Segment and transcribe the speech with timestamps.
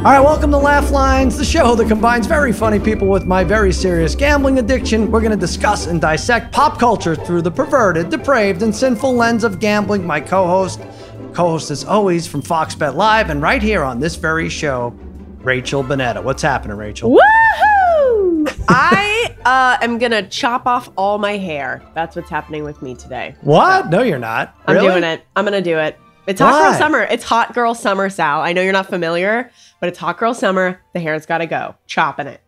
[0.00, 3.44] All right, welcome to Laugh Lines, the show that combines very funny people with my
[3.44, 5.10] very serious gambling addiction.
[5.10, 9.44] We're going to discuss and dissect pop culture through the perverted, depraved, and sinful lens
[9.44, 10.06] of gambling.
[10.06, 10.80] My co host,
[11.34, 14.94] co host is always from Fox Bet Live, and right here on this very show,
[15.42, 16.24] Rachel Bonetta.
[16.24, 17.10] What's happening, Rachel?
[17.10, 18.64] Woohoo!
[18.70, 21.82] I uh, am gonna chop off all my hair.
[21.94, 23.34] That's what's happening with me today.
[23.42, 23.90] What?
[23.90, 24.54] No, you're not.
[24.66, 24.88] I'm Really?
[24.88, 25.26] doing it.
[25.36, 25.98] I'm gonna do it.
[26.26, 26.70] It's hot Why?
[26.70, 27.02] girl summer.
[27.02, 28.40] It's hot girl summer, Sal.
[28.40, 30.80] I know you're not familiar, but it's hot girl summer.
[30.94, 31.74] The hair's gotta go.
[31.86, 32.40] Chopping it.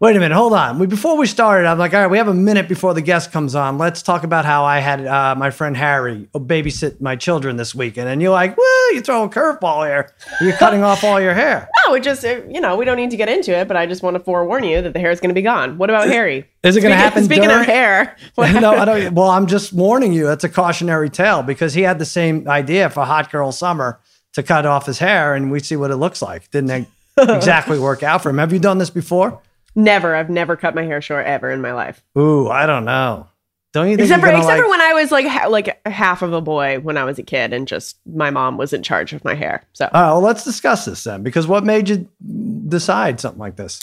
[0.00, 0.78] Wait a minute, hold on.
[0.80, 3.30] We, before we started, I'm like, all right, we have a minute before the guest
[3.32, 3.78] comes on.
[3.78, 8.08] Let's talk about how I had uh, my friend Harry babysit my children this weekend.
[8.08, 10.10] And you're like, woo, you throw a curveball here.
[10.40, 11.68] You're cutting off all your hair.
[11.86, 13.84] No, it just uh, you know we don't need to get into it, but I
[13.84, 15.76] just want to forewarn you that the hair is gonna be gone.
[15.76, 16.48] What about Harry?
[16.62, 19.14] Is it going to happen Speaking during- of hair, no, I don't.
[19.14, 20.24] Well, I'm just warning you.
[20.24, 24.00] That's a cautionary tale because he had the same idea for Hot Girl Summer
[24.34, 26.50] to cut off his hair, and we see what it looks like.
[26.50, 26.86] Didn't that
[27.36, 28.38] exactly work out for him.
[28.38, 29.40] Have you done this before?
[29.74, 30.14] Never.
[30.14, 32.02] I've never cut my hair short ever in my life.
[32.16, 33.28] Ooh, I don't know.
[33.72, 34.08] Don't you think?
[34.08, 36.96] Except for except for when I was like ha- like half of a boy when
[36.96, 39.64] I was a kid, and just my mom was in charge of my hair.
[39.72, 41.24] So right, well, let's discuss this then.
[41.24, 42.08] Because what made you
[42.68, 43.80] decide something like this?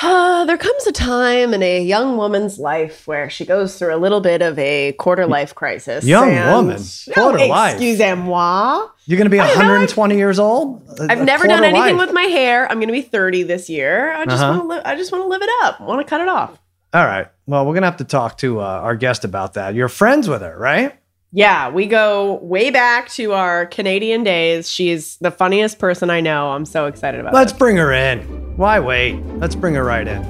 [0.00, 3.98] Uh, there comes a time in a young woman's life where she goes through a
[3.98, 6.04] little bit of a quarter life crisis.
[6.04, 6.82] Young and- woman?
[7.14, 7.74] Quarter oh, life?
[7.74, 8.88] Excusez-moi.
[9.06, 10.82] You're going to be I don't know, 120 years old.
[11.00, 12.06] I've a never done anything life.
[12.06, 12.70] with my hair.
[12.70, 14.12] I'm going to be 30 this year.
[14.12, 14.58] I just Uh-huh.
[14.58, 15.80] want to li- I just want to live it up.
[15.80, 16.58] want to cut it off.
[16.94, 17.26] All right.
[17.46, 19.74] Well, we're going to have to talk to uh, our guest about that.
[19.74, 20.94] You're friends with her, right?
[21.34, 24.70] Yeah, we go way back to our Canadian days.
[24.70, 26.50] She's the funniest person I know.
[26.50, 27.58] I'm so excited about Let's it.
[27.58, 28.20] bring her in.
[28.58, 29.14] Why wait?
[29.38, 30.22] Let's bring her right in.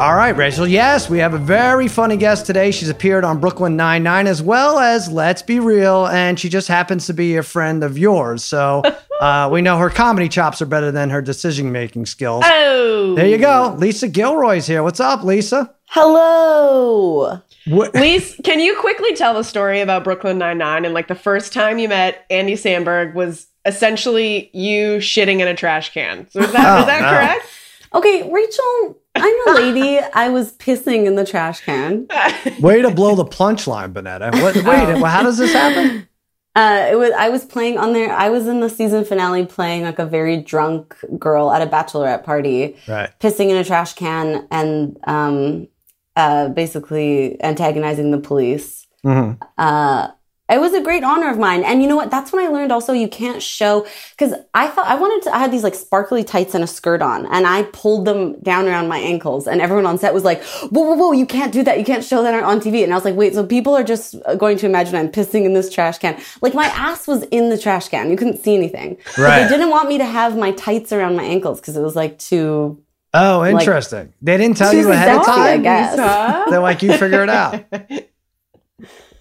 [0.00, 0.66] All right, Rachel.
[0.66, 2.70] Yes, we have a very funny guest today.
[2.70, 7.06] She's appeared on Brooklyn Nine-Nine as well as Let's Be Real, and she just happens
[7.06, 8.42] to be a friend of yours.
[8.42, 8.82] So
[9.20, 12.44] uh, we know her comedy chops are better than her decision-making skills.
[12.46, 13.14] Oh.
[13.16, 13.74] There you go.
[13.78, 14.82] Lisa Gilroy's here.
[14.82, 15.74] What's up, Lisa?
[15.88, 17.40] Hello.
[17.66, 17.94] What?
[17.94, 21.78] Lise, can you quickly tell the story about Brooklyn Nine-Nine and like the first time
[21.78, 26.28] you met Andy Samberg was essentially you shitting in a trash can.
[26.30, 27.10] So is that, Oh, is that no.
[27.10, 27.46] correct?
[27.94, 29.98] Okay, Rachel, I'm a lady.
[29.98, 32.06] I was pissing in the trash can.
[32.60, 34.30] Way to blow the punchline, Bonetta.
[34.42, 34.64] What, wait,
[35.00, 36.08] well, how does this happen?
[36.56, 38.10] Uh, it was I was playing on there.
[38.10, 42.24] I was in the season finale playing like a very drunk girl at a bachelorette
[42.24, 43.10] party, Right.
[43.20, 45.68] pissing in a trash can and um,
[46.16, 48.86] uh, basically antagonizing the police.
[49.02, 50.08] hmm uh,
[50.48, 51.64] it was a great honor of mine.
[51.64, 52.10] And you know what?
[52.10, 53.84] That's when I learned also you can't show
[54.16, 55.34] because I thought I wanted to.
[55.34, 58.68] I had these like sparkly tights and a skirt on, and I pulled them down
[58.68, 61.12] around my ankles, and everyone on set was like, "Whoa, whoa, whoa!
[61.12, 61.78] You can't do that.
[61.80, 64.14] You can't show that on TV." And I was like, "Wait, so people are just
[64.38, 66.20] going to imagine I'm pissing in this trash can?
[66.42, 68.08] Like my ass was in the trash can.
[68.10, 68.98] You couldn't see anything.
[69.16, 71.96] But they didn't want me to have my tights around my ankles because it was
[71.96, 72.80] like too.
[73.18, 74.12] Oh, interesting.
[74.22, 75.62] they didn't tell you ahead of sexy, I time.
[75.62, 75.92] guess.
[75.92, 76.44] Lisa?
[76.50, 77.64] They're like, you figure it out.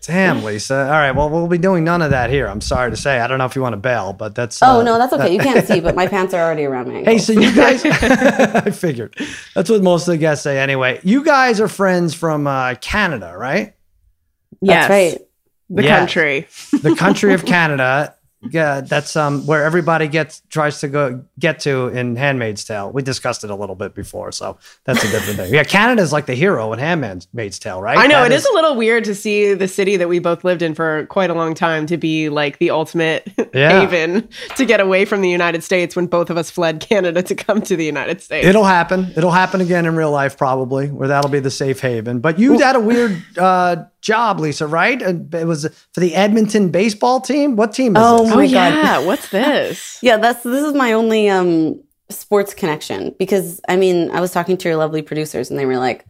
[0.02, 0.84] Damn, Lisa.
[0.84, 1.12] All right.
[1.14, 2.48] Well, we'll be doing none of that here.
[2.48, 3.20] I'm sorry to say.
[3.20, 4.62] I don't know if you want to bail, but that's.
[4.62, 5.34] Oh uh, no, that's okay.
[5.34, 7.12] You can't see, but my pants are already around my ankles.
[7.12, 9.16] Hey, so you guys, I figured.
[9.56, 11.00] That's what most of the guests say anyway.
[11.04, 13.74] You guys are friends from uh, Canada, right?
[14.62, 14.88] yes.
[14.88, 15.28] that's right.
[15.72, 16.00] The Yes.
[16.00, 16.48] country.
[16.84, 18.14] The country of Canada.
[18.52, 22.92] Yeah, that's um where everybody gets tries to go get to in Handmaid's Tale.
[22.92, 25.54] We discussed it a little bit before, so that's a different thing.
[25.54, 27.98] Yeah, Canada's like the hero in Handmaid's Tale, right?
[27.98, 30.44] I know That it is a little weird to see the city that we both
[30.44, 33.80] lived in for quite a long time to be like the ultimate Yeah.
[33.82, 37.36] haven to get away from the United States when both of us fled Canada to
[37.36, 38.46] come to the United States.
[38.46, 39.12] It'll happen.
[39.16, 42.20] It'll happen again in real life, probably, where that'll be the safe haven.
[42.20, 45.02] But you had a weird uh, job, Lisa, right?
[45.02, 47.56] It was for the Edmonton baseball team.
[47.56, 48.35] What team is Oh, this?
[48.36, 48.74] Oh my God.
[48.74, 50.00] yeah, what's this?
[50.02, 54.58] Yeah, that's this is my only um sports connection because I mean I was talking
[54.58, 56.06] to your lovely producers and they were like,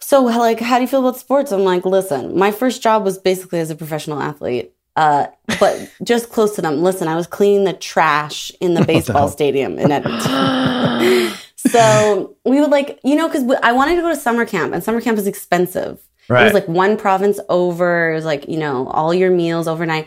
[0.00, 1.52] so like how do you feel about sports?
[1.52, 5.26] I'm like, listen, my first job was basically as a professional athlete, uh,
[5.60, 6.82] but just close to them.
[6.82, 11.32] Listen, I was cleaning the trash in the baseball stadium in Edmonton.
[11.56, 14.82] so we would like you know because I wanted to go to summer camp and
[14.82, 16.00] summer camp is expensive.
[16.42, 18.12] It was like one province over.
[18.12, 20.06] It was like, you know, all your meals overnight.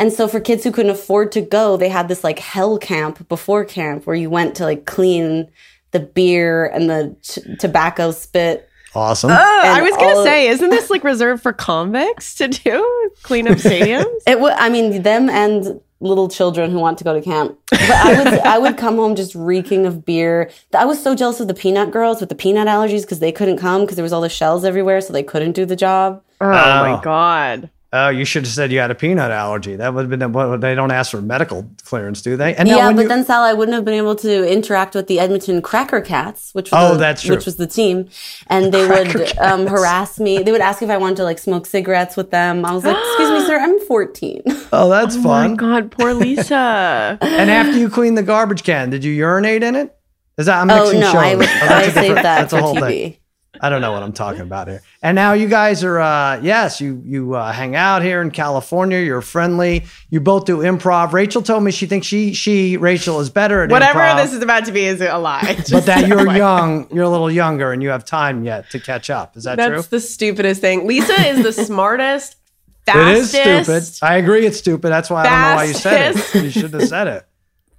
[0.00, 3.28] And so for kids who couldn't afford to go, they had this like hell camp
[3.28, 5.48] before camp where you went to like clean
[5.92, 8.66] the beer and the t- tobacco spit.
[8.94, 9.30] Awesome.
[9.30, 13.10] Oh, I was gonna all- say, isn't this like reserved for convicts to do?
[13.22, 14.06] Clean up stadiums?
[14.26, 17.58] It would, I mean, them and little children who want to go to camp.
[17.70, 20.50] But I would, I would come home just reeking of beer.
[20.74, 23.58] I was so jealous of the peanut girls with the peanut allergies because they couldn't
[23.58, 26.22] come because there was all the shells everywhere, so they couldn't do the job.
[26.40, 26.50] Oh, Oh.
[26.50, 27.68] my god.
[27.92, 29.74] Oh, you should have said you had a peanut allergy.
[29.74, 32.54] That would have been what they don't ask for medical clearance, do they?
[32.54, 35.18] And yeah, but you- then Sal, I wouldn't have been able to interact with the
[35.18, 37.34] Edmonton Cracker Cats, which was Oh, the, that's true.
[37.34, 38.08] which was the team,
[38.46, 40.38] and they Cracker would um, harass me.
[40.38, 42.64] They would ask if I wanted to like smoke cigarettes with them.
[42.64, 45.50] I was like, "Excuse me, sir, I'm 14." oh, that's Oh fun.
[45.50, 47.18] my god, poor Lisa.
[47.22, 49.96] And after you cleaned the garbage can, did you urinate in it?
[50.38, 51.16] Is that I'm oh mixing no, shows?
[51.16, 52.88] I, would, Oh, that's I a saved that that's for a whole TV.
[52.88, 53.16] thing.
[53.62, 54.82] I don't know what I'm talking about here.
[55.02, 58.98] And now you guys are, uh, yes, you you uh, hang out here in California.
[58.98, 59.84] You're friendly.
[60.08, 61.12] You both do improv.
[61.12, 64.42] Rachel told me she thinks she she Rachel is better at Whatever improv, this is
[64.42, 65.56] about to be is a lie.
[65.70, 68.80] but that you're I- young, you're a little younger, and you have time yet to
[68.80, 69.36] catch up.
[69.36, 69.76] Is that That's true?
[69.76, 70.86] That's the stupidest thing.
[70.86, 72.36] Lisa is the smartest,
[72.86, 74.06] Fastest, It is stupid.
[74.06, 74.46] I agree.
[74.46, 74.88] It's stupid.
[74.88, 76.34] That's why I don't know why you said it.
[76.42, 77.26] You shouldn't have said it.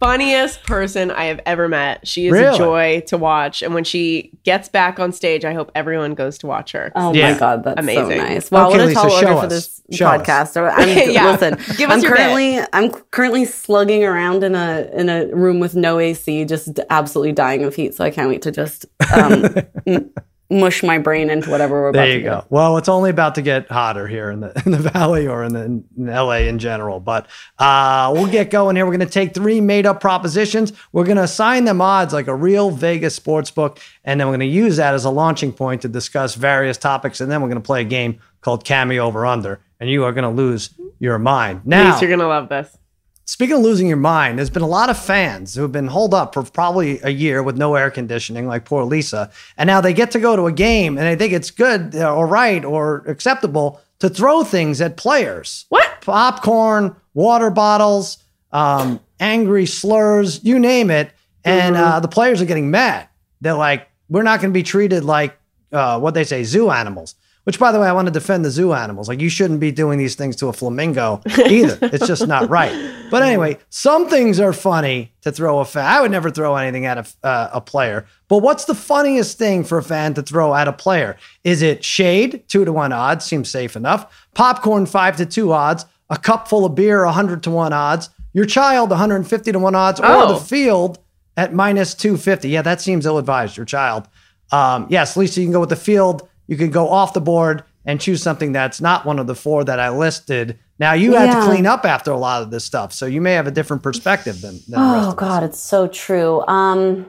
[0.01, 2.05] Funniest person I have ever met.
[2.07, 2.55] She is Really?
[2.55, 3.61] a joy to watch.
[3.61, 6.91] And when she gets back on stage, I hope everyone goes to watch her.
[6.95, 7.31] Oh Yeah.
[7.33, 8.09] my god, that's Amazing.
[8.09, 8.51] so nice!
[8.51, 10.57] Well, Okay, what a Lisa, tall show order for this Show podcast.
[10.77, 11.31] I'm, Yeah.
[11.31, 12.17] Listen, Give us I'm your bit.
[12.17, 17.33] currently I'm currently slugging around in a in a room with no AC, just absolutely
[17.33, 17.93] dying of heat.
[17.93, 19.55] So I can't wait to just um,
[19.87, 20.09] m-
[20.51, 22.25] mush my brain into whatever we're about There to you do.
[22.25, 22.45] go.
[22.49, 25.53] Well, it's only about to get hotter here in the in the valley or in,
[25.53, 26.99] the, in LA in general.
[26.99, 27.27] But
[27.57, 28.85] uh, we'll get going here.
[28.85, 30.73] We're going to take three made up propositions.
[30.91, 34.37] We're going to assign them odds like a real Vegas sports book, and then we're
[34.37, 37.21] going to use that as a launching point to discuss various topics.
[37.21, 40.11] And then we're going to play a game called Cameo Over Under, and you are
[40.11, 41.61] going to lose your mind.
[41.65, 42.77] Now, Lisa, you're gonna love this.
[43.25, 46.13] Speaking of losing your mind, there's been a lot of fans who have been holed
[46.13, 49.31] up for probably a year with no air conditioning, like poor Lisa.
[49.57, 52.27] And now they get to go to a game and they think it's good or
[52.27, 56.01] right or acceptable to throw things at players What?
[56.01, 58.17] popcorn, water bottles,
[58.51, 61.11] um, angry slurs, you name it.
[61.45, 63.07] And uh, the players are getting mad.
[63.39, 65.37] They're like, we're not going to be treated like
[65.71, 67.15] uh, what they say, zoo animals.
[67.43, 69.09] Which, by the way, I want to defend the zoo animals.
[69.09, 71.77] Like, you shouldn't be doing these things to a flamingo either.
[71.81, 72.71] it's just not right.
[73.09, 75.85] But anyway, some things are funny to throw a fan.
[75.85, 78.05] I would never throw anything at a, uh, a player.
[78.27, 81.17] But what's the funniest thing for a fan to throw at a player?
[81.43, 84.27] Is it shade, two to one odds, seems safe enough.
[84.35, 85.85] Popcorn, five to two odds.
[86.11, 88.09] A cup full of beer, 100 to one odds.
[88.33, 89.99] Your child, 150 to one odds.
[89.99, 90.33] Or Oh.
[90.33, 90.99] the field
[91.37, 92.49] at minus 250.
[92.49, 93.57] Yeah, that seems ill advised.
[93.57, 94.07] Your child.
[94.51, 96.27] Um, yes, Lisa, you can go with the field.
[96.51, 99.63] You can go off the board and choose something that's not one of the four
[99.63, 100.59] that I listed.
[100.79, 103.31] Now, you had to clean up after a lot of this stuff, so you may
[103.35, 105.13] have a different perspective than, than Oh.
[105.13, 106.45] God, it's so true.
[106.47, 107.05] Um,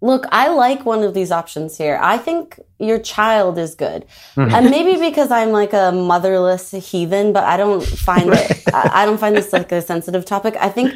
[0.00, 1.96] look, I like one of these options here.
[2.02, 4.04] I think your child is good,
[4.34, 4.52] Mm-hmm.
[4.52, 8.62] and maybe because I'm like a motherless heathen, but I don't find it.
[8.74, 10.56] I, I don't find this like a sensitive topic.
[10.60, 10.92] I think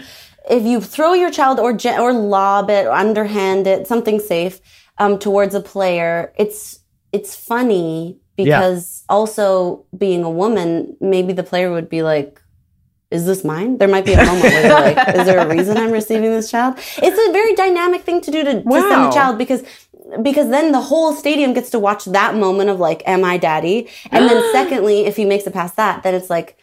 [0.50, 4.60] if you throw your child or or lob it or underhand it, something safe,
[4.98, 6.79] um, towards a player, it's
[7.12, 12.40] it's funny because also being a woman, maybe the player would be like,
[13.10, 13.78] is this mine?
[13.78, 16.50] There might be a moment where they're like, is there a reason I'm receiving this
[16.50, 16.76] child?
[16.98, 19.62] It's a very dynamic thing to do to, to send a child because
[20.22, 23.88] because then the whole stadium gets to watch that moment of like, am I daddy?
[24.10, 26.56] And then secondly, if he makes it past that, then it's like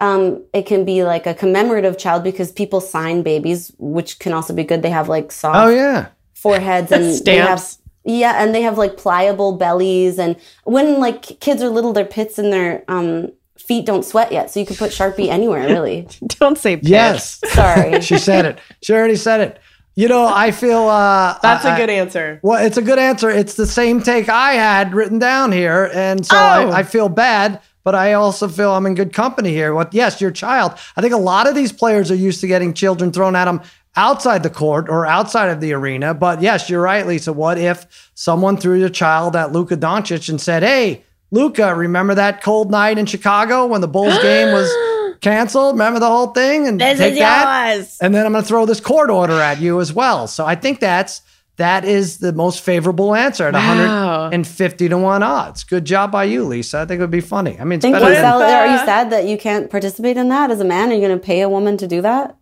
[0.00, 4.52] um, it can be like a commemorative child because people sign babies, which can also
[4.52, 4.82] be good.
[4.82, 6.08] They have like soft Oh, yeah.
[6.34, 7.78] foreheads and they have Stamps.
[8.04, 10.18] Yeah, and they have like pliable bellies.
[10.18, 14.50] And when like kids are little, their pits and their um, feet don't sweat yet,
[14.50, 15.66] so you can put Sharpie anywhere.
[15.66, 16.06] Really,
[16.40, 16.88] Don't say pitch.
[16.88, 17.40] Yes.
[17.52, 18.00] sorry.
[18.08, 18.58] she said it.
[18.82, 19.58] She already said it.
[19.96, 22.40] You know, I feel uh That's a a good answer.
[22.42, 23.30] Well, it's a good answer.
[23.30, 26.38] It's the same take I had written down here, and so Oh.
[26.38, 29.72] I, I feel bad, but I also feel I'm in good company here.
[29.74, 29.94] What?
[29.94, 30.72] Yes, your child.
[30.96, 33.60] I think a lot of these players are used to getting children thrown at them
[33.96, 36.14] outside the court or outside of the arena.
[36.14, 37.32] But yes, you're right, Lisa.
[37.32, 42.42] What if someone threw your child at Luka Doncic and said, "Hey, Luka, remember that
[42.42, 44.72] cold night in Chicago when the Bulls game was
[45.20, 45.74] canceled?
[45.74, 47.88] Remember the whole thing?" And This take that?
[48.00, 50.26] and then I'm going to throw this court order at you as well.
[50.26, 51.20] So I think that's
[51.56, 54.22] that is the most favorable answer at Wow.
[54.22, 55.64] 150 to one odds.
[55.64, 56.80] Good job by you, Lisa.
[56.80, 57.58] I think it would be funny.
[57.60, 60.28] I mean, it's Thank better if, than, are you sad that you can't participate in
[60.30, 60.90] that as a man?
[60.90, 62.36] Are you going to pay a woman to do that?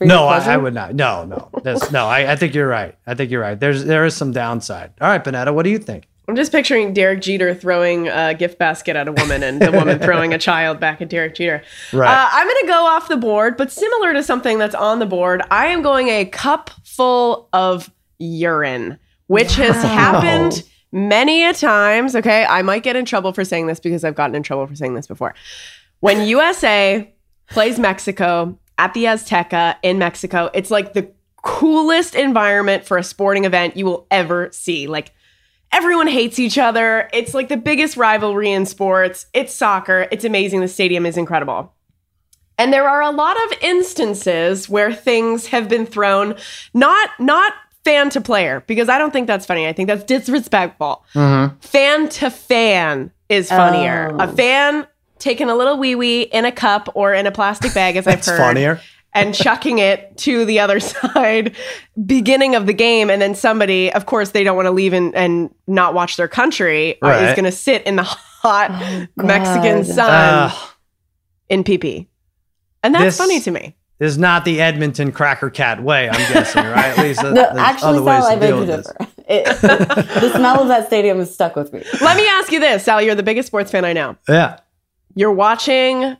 [0.00, 0.38] No, I.
[0.38, 0.94] I would not.
[0.94, 2.06] No, no, That's, no.
[2.06, 2.96] I, I think you're right.
[3.06, 3.58] I think you're right.
[3.58, 4.92] There's there is some downside.
[5.00, 6.08] All right, Bonetta, what do you think?
[6.28, 9.98] I'm just picturing Derek Jeter throwing a gift basket at a woman and the woman
[9.98, 11.62] throwing a child back at Derek Jeter.
[11.90, 12.06] Right.
[12.06, 15.06] Uh, I'm going to go off the board, but similar to something that's on the
[15.06, 22.16] board, I am going a cup full of urine, which has happened many a times.
[22.16, 22.44] Okay.
[22.44, 24.94] I might get in trouble for saying this because I've gotten in trouble for saying
[24.94, 25.34] this before.
[26.00, 27.12] When USA
[27.50, 31.10] plays Mexico at the Azteca in Mexico, it's like the
[31.42, 34.86] coolest environment for a sporting event you will ever see.
[34.86, 35.12] Like,
[35.70, 37.10] Everyone hates each other.
[37.12, 39.26] It's like the biggest rivalry in sports.
[39.34, 40.08] It's soccer.
[40.10, 40.60] It's amazing.
[40.60, 41.74] The stadium is incredible.
[42.56, 46.34] And there are a lot of instances where things have been thrown
[46.74, 47.52] not not
[47.88, 49.66] fan to player because I don't think that's funny.
[49.66, 51.04] I think that's disrespectful.
[51.14, 54.10] Fan to fan is funnier.
[54.12, 54.24] Oh.
[54.24, 54.86] A fan
[55.18, 58.24] taking a little wee wee in a cup or in a plastic bag, as I've
[58.24, 58.80] heard, funnier.
[59.14, 61.56] and chucking it to the other side,
[62.06, 65.14] beginning of the game, and then somebody, of course, they don't want to leave and,
[65.14, 69.84] and not watch their country, uh, is going to sit in the hot Oh, Mexican
[69.84, 70.68] sun Ugh.
[71.48, 72.06] in PP,
[72.82, 73.74] and that's This- funny to me.
[73.98, 76.96] This is not the Edmonton Cracker Cat way, I'm guessing, right?
[76.96, 78.92] At least No, there's actually, other ways Sal, I to beg deal to with this.
[79.28, 81.82] It, the smell of that stadium is stuck with me.
[82.00, 83.02] Let me ask you this, Sal.
[83.02, 84.16] You're the biggest sports fan I know.
[84.28, 84.60] Yeah.
[85.14, 86.16] You're watching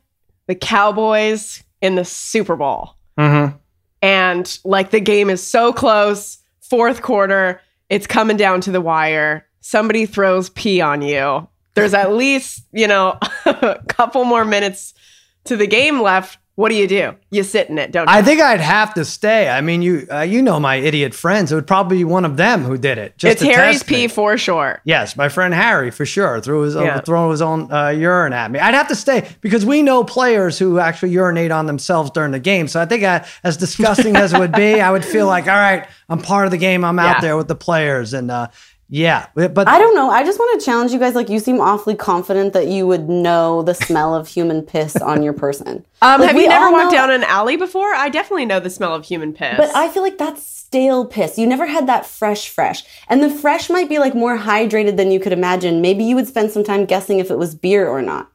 [0.46, 2.94] the Cowboys in the Super Bowl.
[3.18, 3.56] Mm-hmm.
[4.00, 9.44] and like the game is so close fourth quarter it's coming down to the wire
[9.60, 14.94] somebody throws pee on you there's at least you know a couple more minutes
[15.42, 18.20] to the game left what do you do you sit in it don't you I
[18.20, 19.48] think I'd have to stay.
[19.48, 21.52] I mean, you uh, you know my idiot friends.
[21.52, 23.16] It would probably be one of them who did it.
[23.16, 23.96] Just it's to harry's test me.
[23.96, 27.00] pee for sure Yes, my friend Harry for sure threw his Yeah.
[27.00, 28.58] throw his own uh, urine at me.
[28.58, 32.40] I'd have to stay because we know players who actually urinate on themselves during the
[32.40, 32.66] game.
[32.66, 35.54] So I think I, as disgusting as it would be, I would feel like, all
[35.54, 36.84] right, I'm part of the game.
[36.84, 38.48] I'm out there with the players, and uh,
[38.88, 40.08] yeah, but I don't know.
[40.10, 41.14] I just want to challenge you guys.
[41.14, 45.22] Like, you seem awfully confident that you would know the smell of human piss on
[45.22, 45.84] your person.
[46.02, 48.60] um, Like, have we you never walked know- down an alley before i definitely know
[48.60, 51.38] the smell of human piss But I feel like that's stale piss.
[51.38, 52.82] You never had that fresh, fresh.
[53.08, 55.80] And the fresh might be like more hydrated than you could imagine.
[55.80, 58.30] Maybe you would spend some time guessing if it was beer or not.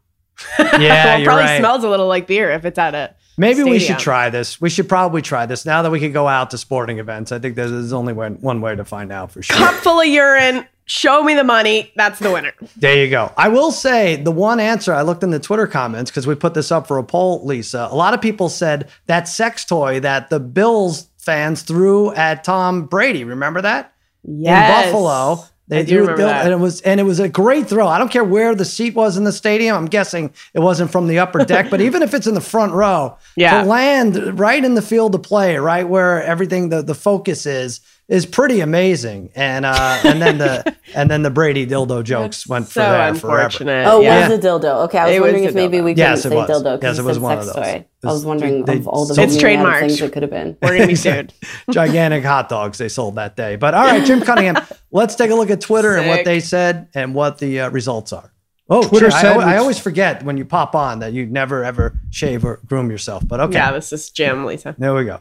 [0.58, 1.60] yeah, well, it you're probably right.
[1.60, 4.62] smells a little like beer if it's at it Maybe we should try this.
[4.62, 7.32] We should probably try this now that we can go out to sporting events.
[7.32, 9.56] I think there's, there's only one, one way to find out for sure.
[9.56, 13.32] cup full of urine show me the money that's the winner There you go.
[13.38, 16.54] I will say the one answer I looked in the Twitter comments because we put
[16.54, 17.88] this up for a poll, Lisa.
[17.90, 22.86] A lot of people said that sex toy that the Bills fans threw at Tom
[22.86, 23.24] Brady.
[23.24, 23.94] Remember that?
[24.24, 24.88] Yes.
[24.88, 25.46] In Buffalo.
[25.74, 26.46] They I do threw remember Bill- that.
[26.46, 27.88] and it was and it was a great throw.
[27.88, 29.76] I don't care where the seat was in the stadium.
[29.76, 32.74] I'm guessing it wasn't from the upper deck, but even if it's in the front
[32.74, 33.62] row, Yeah.
[33.64, 37.80] to land right in the field of play, right where everything the, the focus is,
[38.10, 39.30] is pretty amazing.
[39.36, 43.16] And uh and then the and then the Brady dildo jokes went for so there
[43.16, 43.84] forever.
[43.88, 44.28] Oh, yeah.
[44.30, 44.84] was a dildo.
[44.86, 45.84] Okay, I was It wondering a if maybe dildo.
[45.86, 46.50] we couldn't Yes, say was.
[46.50, 47.66] dildo Yes, because it you was one of sex those.
[47.66, 47.72] toy.
[47.72, 49.88] I was was- wondering they of all the sold- It's million amount of trademarked.
[49.88, 50.58] things it could have been.
[50.62, 51.34] we're gonna be sued
[51.72, 53.56] gigantic hot dogs they sold that day.
[53.56, 54.58] But all right, Jim Cunningham,
[54.92, 58.12] let's take a look at Twitter and what they said and what the uh, results
[58.14, 58.32] are.
[58.70, 61.26] Oh, Twitter Jim, I, said al- I always forget when you pop on that you
[61.26, 63.24] never ever shave or groom yourself.
[63.28, 65.20] But okay, yeah this is jim lisa there we go.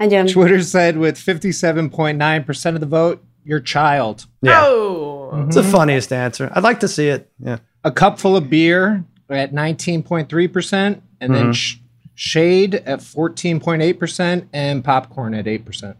[0.00, 0.26] Hi, Jim.
[0.26, 4.26] Twitter said with 57.9% of the vote, your child.
[4.42, 6.50] Yeah, oh it's the funniest answer.
[6.54, 7.30] I'd like to see it.
[7.38, 11.76] Yeah, A cup full of beer at 19.3%, and then sh-
[12.14, 15.94] shade at 14.8%, and popcorn at 8%.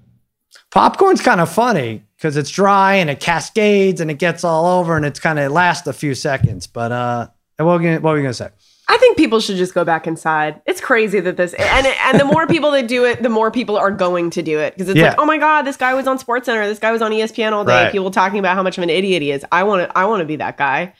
[0.71, 4.97] popcorn's kind of funny because it's dry and it cascades and it gets all over
[4.97, 6.67] and it's kind of lasts a few seconds.
[6.67, 7.29] But uh,
[7.59, 8.49] what were you what were you gonna say?
[8.93, 10.61] I think people should just go back inside.
[10.67, 13.77] It's crazy that this and and the more people that do it, the more people
[13.77, 15.11] are going to do it because it's Yeah.
[15.11, 17.65] like, oh my god, this guy was on SportsCenter, this guy was on ESPN all
[17.65, 17.85] day.
[17.85, 17.93] Right.
[17.93, 19.45] People talking about how much of an idiot he is.
[19.53, 20.93] I want to, I want to be that guy.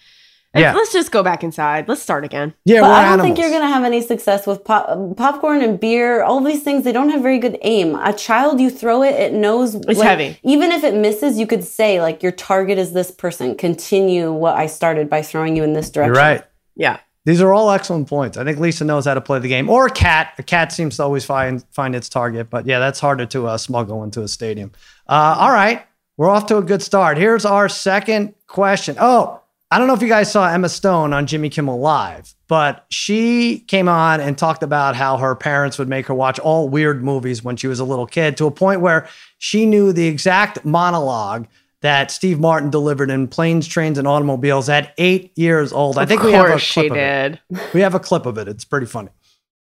[0.53, 0.75] And Yeah.
[0.75, 1.89] let's just go back inside.
[1.89, 2.55] Let's start again.
[2.65, 3.27] Yeah, But I don't animals.
[3.27, 6.25] think you're going to have any success with pop- popcorn and beer.
[6.25, 7.95] All these things, they don't have very good aim.
[7.95, 9.77] A child, you throw it, it knows.
[9.77, 10.39] It's like, heavy.
[10.43, 13.55] Even if it misses, you could say, like, your target is this person.
[13.55, 16.15] Continue what I started by throwing you in this direction.
[16.15, 16.43] You're right.
[16.75, 16.99] Yeah.
[17.31, 18.37] These are all excellent points.
[18.37, 19.71] I think Lisa knows how to play the game.
[19.71, 20.35] Or a cat.
[20.39, 22.51] A cat seems to always find find its target.
[22.51, 24.73] But yeah, that's harder to uh, smuggle into a stadium.
[25.07, 27.19] Uh, all right, we're off to a good start.
[27.19, 28.97] Here's our second question.
[28.99, 32.85] Oh, I don't know if you guys saw Emma Stone on Jimmy Kimmel Live, but
[32.89, 37.05] she came on and talked about how her parents would make her watch all weird
[37.05, 39.07] movies when she was a little kid to a point where
[39.39, 41.47] she knew the exact monologue
[41.83, 45.97] that Steve Martin delivered in Planes, Trains, and Automobiles at eight years old.
[45.99, 47.39] I think of we have a course she clip of it.
[47.51, 47.61] did.
[47.75, 48.49] We have a clip of it.
[48.49, 49.09] It's pretty funny.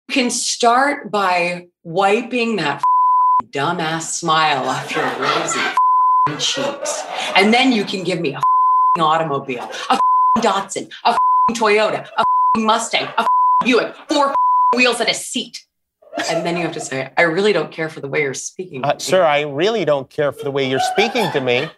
[0.09, 2.81] You can start by wiping that
[3.51, 5.59] dumbass smile off your rosy
[6.39, 7.03] cheeks.
[7.35, 12.07] And then you can give me a f***ing automobile, a f***ing Datsun, a f***ing Toyota,
[12.17, 13.27] a f***ing Mustang, a f***ing
[13.65, 14.33] Buick, four
[14.75, 15.63] wheels and a seat.
[16.29, 18.83] And then you have to say, I really don't care for the way you're speaking.
[18.83, 18.99] to Uh, me.
[18.99, 21.69] sir, I really don't care for the way you're speaking to me.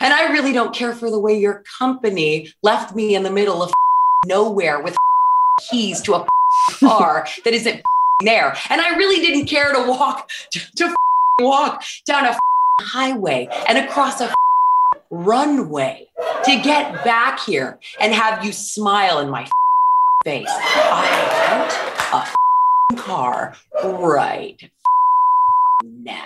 [0.00, 3.62] And I really don't care for the way your company left me in the middle
[3.62, 3.72] of
[4.26, 4.96] nowhere with
[5.70, 6.26] keys to a
[6.80, 7.82] car that isn't
[8.22, 8.56] there.
[8.70, 10.94] And I really didn't care to walk to
[11.40, 12.38] walk down a
[12.80, 14.32] highway and across a
[15.10, 16.06] runway
[16.44, 19.48] to get back here and have you smile in my
[20.24, 20.46] face.
[20.48, 21.68] I
[22.12, 24.70] want a car right
[25.82, 26.24] now.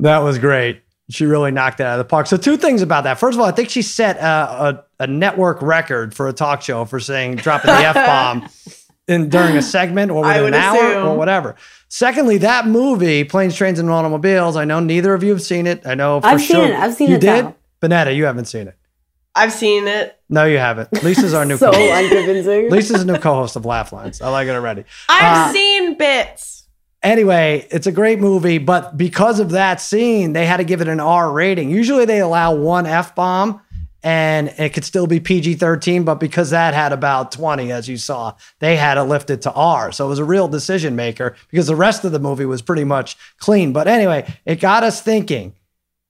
[0.00, 0.82] That was great.
[1.10, 2.26] She really knocked it out of the park.
[2.28, 3.18] So, two things about that.
[3.18, 6.62] First of all, I think she set a, a, a network record for a talk
[6.62, 8.48] show for saying dropping the f bomb
[9.08, 11.56] in during a segment or within an hour or whatever.
[11.88, 14.54] Secondly, that movie, Planes, Trains, and Automobiles.
[14.56, 15.84] I know neither of you have seen it.
[15.84, 16.74] I know for I've seen it.
[16.76, 17.40] I've seen you it, did.
[17.44, 17.56] Sal.
[17.82, 18.76] Bonetta, you haven't seen it.
[19.34, 20.16] I've seen it.
[20.28, 20.92] No, you haven't.
[21.02, 21.92] Lisa's our new so co-host.
[21.92, 22.70] unconvincing.
[22.70, 24.20] Lisa's a new co-host of Laugh Lines.
[24.20, 24.84] I like it already.
[25.08, 26.59] I've Uh, seen bits.
[27.02, 30.88] Anyway, it's a great movie, but because of that scene, they had to give it
[30.88, 31.70] an R rating.
[31.70, 33.62] Usually they allow one F bomb
[34.02, 37.96] and it could still be PG 13, but because that had about 20, as you
[37.96, 39.92] saw, they had to lift it to R.
[39.92, 42.84] So it was a real decision maker because the rest of the movie was pretty
[42.84, 43.72] much clean.
[43.72, 45.54] But anyway, it got us thinking.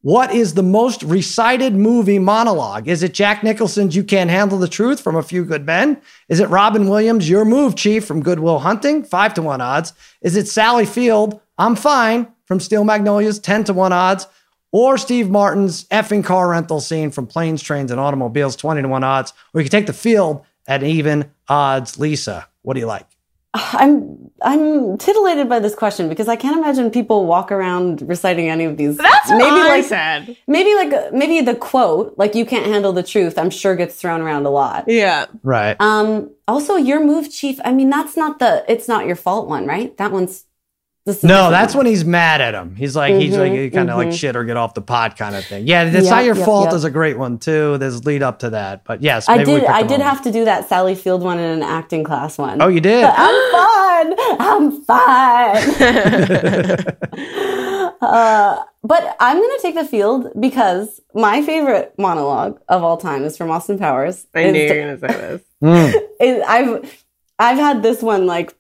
[0.02, 2.88] What is the most recited movie monologue?
[2.88, 6.00] Is it Jack Nicholson's You Can't Handle the Truth from A Few Good Men?
[6.30, 9.04] Is it Robin Williams' Your Move, Chief from Good Will Hunting?
[9.04, 9.92] Five to one odds.
[10.22, 13.38] Is it Sally Field, I'm Fine from Steel Magnolias?
[13.40, 14.26] 10 to one odds.
[14.72, 18.56] Or Steve Martin's effing car rental scene from Planes, Trains, and Automobiles?
[18.56, 19.34] 20 to one odds.
[19.52, 21.98] Or you can take the field at even odds.
[21.98, 23.09] Lisa, what do you like?
[23.54, 28.64] I'm I'm titillated by this question because I can't imagine people walk around reciting any
[28.64, 28.96] of these.
[28.96, 30.36] That's what maybe I like said.
[30.46, 33.36] maybe like maybe the quote like you can't handle the truth.
[33.38, 34.84] I'm sure gets thrown around a lot.
[34.86, 35.26] Yeah.
[35.42, 35.76] Right.
[35.80, 36.30] Um.
[36.46, 37.58] Also, your move, Chief.
[37.64, 39.96] I mean, that's not the it's not your fault one, right?
[39.96, 40.44] That one's.
[41.06, 42.76] This is a No, that's when he's mad at him.
[42.76, 44.18] He's like, he's like, kind of like mhm.
[44.18, 45.66] shit or get off the pot kind of thing.
[45.66, 46.74] Yeah, it's Yep, not your yep, fault yep.
[46.74, 47.78] is a great one too.
[47.78, 49.66] There's lead up to that, but yes, I maybe we did.
[49.66, 50.02] pick I a did moment.
[50.10, 52.60] have to do that Sally Field one in an acting class one.
[52.60, 53.02] Oh, you did.
[53.02, 54.14] But I'm fine.
[54.40, 55.56] I'm fine.
[58.02, 63.24] uh, but I'm going to take the field because my favorite monologue of all time
[63.24, 64.26] is from Austin Powers.
[64.34, 65.42] I knew you It's- were gonna say this.
[65.62, 65.92] Mm.
[66.20, 67.04] it- I've
[67.38, 68.54] I've had this one like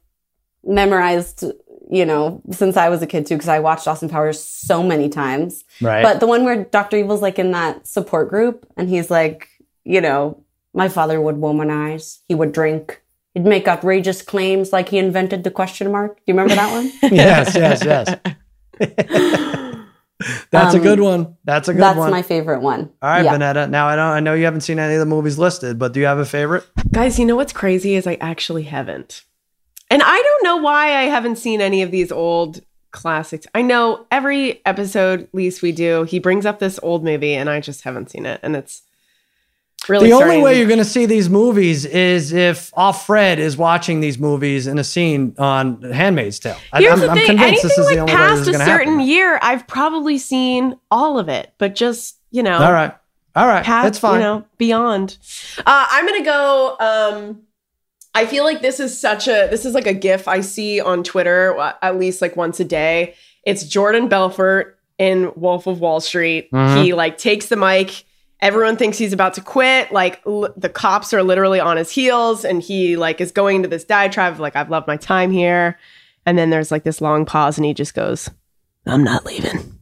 [0.64, 1.44] memorized,
[1.90, 5.08] you know, since I was a kid too, because I watched Austin Powers so many
[5.08, 5.64] times.
[5.82, 6.02] Right.
[6.02, 6.96] But the one where Dr.
[6.98, 9.48] Evil's like in that support group and he's like,
[9.84, 13.02] you know, my father would womanize, he would drink,
[13.34, 16.16] he'd make outrageous claims like he invented the question mark.
[16.18, 16.92] Do you remember that one?
[17.12, 18.16] yes, yes, yes.
[20.50, 21.36] That's a Um, good one.
[21.44, 22.10] That's a good That's one.
[22.10, 22.90] That's my favorite one.
[23.00, 23.34] All right, Yeah.
[23.36, 23.70] Bonetta.
[23.70, 24.04] Now I don't.
[24.12, 26.26] I know you haven't seen any of the movies listed, but do you have a
[26.26, 26.64] favorite?
[26.92, 29.24] Guys, you know what's crazy is I actually haven't.
[29.90, 32.60] And I don't know why I haven't seen any of these old
[32.92, 33.46] classics.
[33.54, 37.50] I know every episode, at least we do, he brings up this old movie and
[37.50, 38.40] I just haven't seen it.
[38.42, 38.82] And it's
[39.88, 44.00] really the only way you're going to see these movies is if Offred is watching
[44.00, 46.56] these movies in a scene on Handmaid's Tale.
[46.72, 48.48] I, Here's I'm, the I'm thing, convinced anything this is like the only way this
[48.48, 49.08] past a certain happen.
[49.08, 52.94] year, I've probably seen all of it, but just, you know, All right,
[53.34, 54.14] all right, past, that's fine.
[54.14, 55.16] you know, beyond.
[55.58, 56.76] Uh, I'm gonna go.
[56.78, 57.42] Um,
[58.14, 61.02] I feel like this is such a this is like a gif I see on
[61.04, 63.14] Twitter uh, at least like once a day.
[63.44, 66.50] It's Jordan Belfort in Wolf of Wall Street.
[66.52, 66.82] Mhm.
[66.84, 68.04] He like takes the mic.
[68.40, 69.92] Everyone thinks he's about to quit.
[69.92, 73.68] Like l- the cops are literally on his heels, and he like is going into
[73.68, 75.78] this diatribe of like I've loved my time here.
[76.26, 78.28] And then there's like this long pause, and he just goes,
[78.86, 79.78] "I'm not leaving."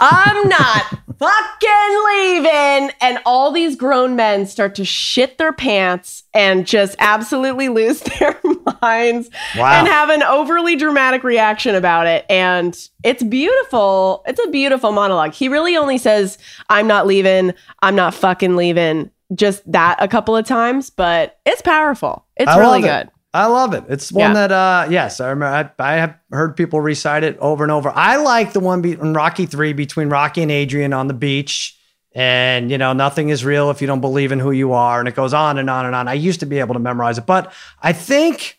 [0.00, 0.82] I'm not
[1.18, 2.90] fucking leaving.
[3.00, 8.38] And all these grown men start to shit their pants and just absolutely lose their
[8.82, 9.72] minds Wow.
[9.78, 12.26] and have an overly dramatic reaction about it.
[12.28, 14.22] And it's beautiful.
[14.26, 15.32] It's a beautiful monologue.
[15.32, 16.36] He really only says,
[16.68, 17.54] I'm not leaving.
[17.82, 19.10] I'm not fucking leaving.
[19.34, 22.24] Just that a couple of times, but it's powerful.
[22.36, 23.06] It's I really good.
[23.06, 23.10] it.
[23.36, 23.84] I love it.
[23.88, 24.46] It's one Yeah.
[24.48, 25.72] that, uh, yes, I remember.
[25.78, 27.90] I, I have heard people recite it over and over.
[27.94, 31.76] I like the one be- in Rocky Three between Rocky and Adrian on the beach,
[32.14, 35.08] and you know, nothing is real if you don't believe in who you are, and
[35.08, 36.08] it goes on and on and on.
[36.08, 38.58] I used to be able to memorize it, but I think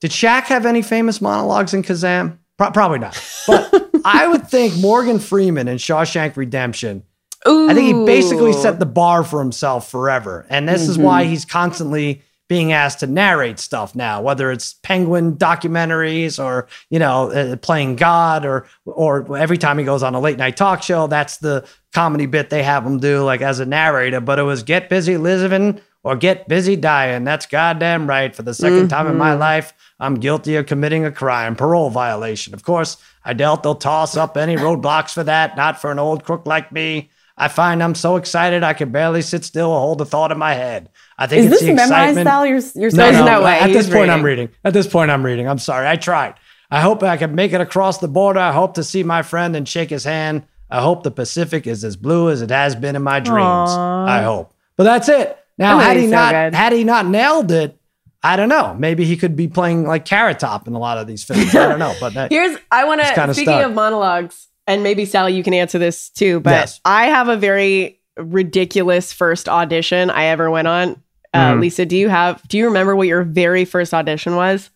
[0.00, 2.38] did Shaq have any famous monologues in Kazam?
[2.56, 3.20] Pro- probably not.
[3.46, 7.02] But I would think Morgan Freeman in Shawshank Redemption
[7.46, 10.44] I think he basically set the bar for himself forever.
[10.50, 15.36] And this is why he's constantly being asked to narrate stuff now, whether it's penguin
[15.36, 20.20] documentaries or, you know, uh, playing God or or every time he goes on a
[20.20, 23.66] late night talk show, that's the comedy bit they have him do like as a
[23.66, 27.24] narrator, but it was get busy living or get busy dying.
[27.24, 28.34] That's goddamn right.
[28.34, 32.54] For the 2nd time in my life, I'm guilty of committing a crime, parole violation.
[32.54, 36.24] Of course, I doubt they'll toss up any roadblocks for that, not for an old
[36.24, 37.10] crook like me.
[37.38, 40.38] I find I'm so excited I can barely sit still or hold a thought in
[40.38, 40.90] my head.
[41.16, 42.26] I think Is it's this the memorized excitement.
[42.26, 42.46] style?
[42.46, 43.58] You're, you're No, There's no, no way.
[43.60, 44.46] At this He's point, I'm reading.
[44.46, 44.56] reading.
[44.64, 45.48] At this point, I'm reading.
[45.48, 45.86] I'm sorry.
[45.86, 46.34] I tried.
[46.70, 48.40] I hope I can make it across the border.
[48.40, 50.44] I hope to see my friend and shake his hand.
[50.70, 53.70] I hope the Pacific is as blue as it has been in my dreams.
[53.70, 54.04] Aw.
[54.06, 54.52] I hope.
[54.76, 55.38] But that's it.
[55.56, 56.54] Now, Oh, had he so not good.
[56.54, 57.78] had he not nailed it,
[58.22, 58.74] I don't know.
[58.78, 61.54] Maybe he could be playing like Carrot Top in a lot of these films.
[61.54, 61.94] I don't know.
[62.00, 63.66] But that, Here's I want to speaking stuck.
[63.66, 66.38] of monologues, and maybe Sally, you can answer this too.
[66.38, 66.80] But Yes.
[66.84, 71.02] I have a very ridiculous first audition I ever went on.
[71.34, 71.60] Uh, Mhm.
[71.60, 72.40] Lisa, do you have?
[72.48, 74.70] Do you remember what your very first audition was?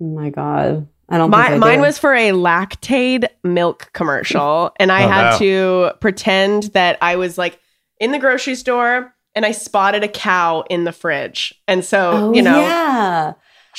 [0.00, 0.86] Oh my god.
[1.08, 1.82] I don't My, think I mine do.
[1.82, 5.38] was for a Lactaid milk commercial, and I Oh, had no.
[5.38, 7.58] to pretend that I was like
[8.00, 12.32] in the grocery store, and I spotted a cow in the fridge, and so Oh,
[12.34, 13.32] you know, yeah.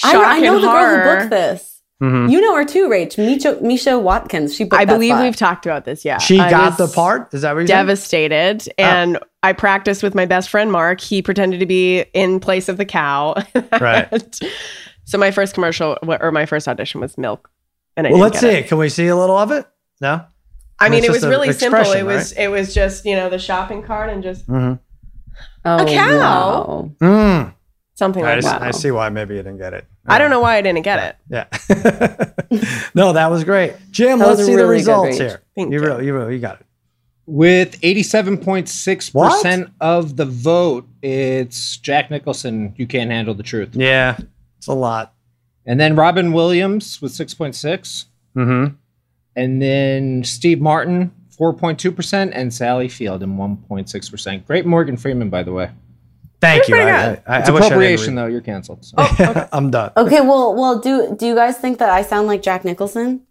[0.03, 1.72] I, shock I know and the girl who booked this.
[2.03, 2.29] Mhm.
[2.29, 3.17] You know her too, Rach.
[3.17, 4.53] Misha, Misha Watkins.
[4.53, 5.23] She booked I that believe spot.
[5.23, 6.03] we've talked about this.
[6.03, 7.33] Yeah, she I got the part.
[7.33, 7.85] Is that what you're saying?
[7.85, 10.99] Devastated, and I practiced with my best friend Mark.
[10.99, 13.35] He pretended to be in place of the cow.
[13.79, 14.39] Right.
[15.05, 17.49] so my first commercial or my first audition was milk,
[17.95, 18.53] and I Well, let's see it.
[18.65, 18.67] it.
[18.67, 19.65] Can we see a little of it?
[20.01, 20.21] No.
[20.79, 21.79] I mean, it was really simple.
[21.79, 24.79] It expression, was it was just you know the shopping cart and just mmm
[25.65, 26.19] Oh, A cow?
[26.19, 26.91] wow.
[27.01, 27.32] Mm.
[27.95, 28.61] Something I, like that.
[28.61, 29.85] I see why maybe you didn't get it.
[30.05, 31.15] I don't know why I didn't get it.
[31.29, 32.89] Yeah.
[32.95, 33.73] no, that was great.
[33.91, 35.41] Jim, That let's see the really good, results here.
[35.55, 35.85] Thank you you.
[35.85, 36.65] really, you really, you got it.
[37.25, 42.73] With 87.6% of the vote, it's Jack Nicholson.
[42.75, 43.75] You can't handle the truth.
[43.75, 44.17] Yeah,
[44.57, 45.13] it's a lot.
[45.65, 48.05] And then Robin Williams with 6.6.
[48.35, 48.75] Mm-hmm.
[49.35, 52.31] And then Steve Martin, 4.2%.
[52.33, 54.45] And Sally Field in 1.6%.
[54.45, 55.71] Great Morgan Freeman, by the way.
[56.43, 56.75] Thank you.
[56.75, 56.95] pretty I.
[56.95, 58.25] I, I, It's I wish I appropriation, though.
[58.27, 58.85] You're canceled.
[58.85, 58.95] So.
[58.97, 59.91] Oh, I'm done.
[59.97, 63.21] Okay, well, well, do do you guys think that I sound like Jack Nicholson?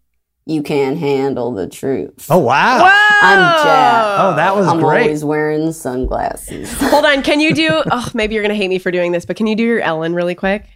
[0.45, 2.27] You can't handle the truth.
[2.29, 2.83] Oh wow.
[3.23, 4.05] I'm Jack.
[4.21, 5.03] Oh, that was I'm great.
[5.03, 6.73] always wearing sunglasses.
[6.81, 7.23] Hold on.
[7.23, 7.69] Can you do?
[7.93, 10.15] Oh, maybe you're gonna hate me for doing this, but can you do your Ellen
[10.15, 10.67] really quick?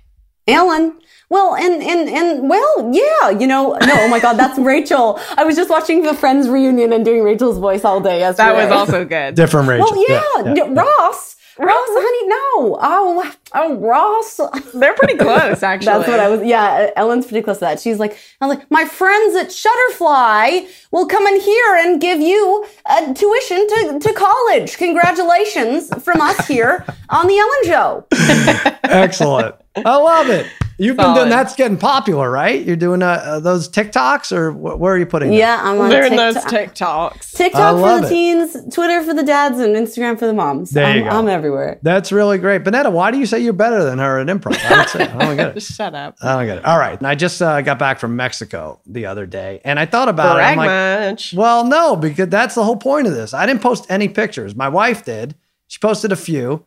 [0.46, 1.00] Ellen.
[1.28, 5.18] Well, and and and well, yeah, you know, no, oh my God, that's Rachel.
[5.36, 8.52] I was just watching the Friends reunion and doing Rachel's voice all day yesterday.
[8.54, 9.34] That was also good.
[9.34, 9.88] Different Rachel.
[9.90, 14.40] Well, yeah, yeah, n- Ross, Ross, honey, no, oh, oh, Ross.
[14.74, 15.86] They're pretty close, actually.
[15.86, 16.42] That's what I was.
[16.42, 17.80] Yeah, Ellen's pretty close to that.
[17.80, 22.20] She's like, I was like, my friends at Shutterfly will come in here and give
[22.20, 24.76] you a tuition to, to college.
[24.76, 28.06] Congratulations from us here on the Ellen Show.
[28.84, 29.54] Excellent.
[29.84, 30.46] I love it.
[30.78, 32.62] You've been doing that's getting popular, right?
[32.62, 35.30] You're doing uh, uh, those TikToks, or wh- where are you putting?
[35.30, 35.38] them?
[35.38, 37.14] Yeah, I'm on They're in those TikTok.
[37.14, 37.34] TikToks.
[37.34, 38.10] I TikTok for the it.
[38.10, 40.70] teens, Twitter for the dads, and Instagram for the moms.
[40.70, 41.10] There I'm, you go.
[41.10, 41.78] I'm everywhere.
[41.82, 42.62] That's really great.
[42.62, 44.62] Bonetta, why do you say you're better than her at improv?
[44.62, 45.62] I don't, say, I don't get it.
[45.62, 46.16] Shut up.
[46.20, 46.64] I don't get it.
[46.66, 46.98] All right.
[46.98, 50.38] And I just uh, got back from Mexico the other day, and I thought about
[50.38, 50.42] it.
[50.42, 51.32] I'm Brag like, much.
[51.32, 53.32] Well, no, because that's the whole point of this.
[53.32, 54.54] I didn't post any pictures.
[54.54, 55.36] My wife did.
[55.68, 56.66] She posted a few.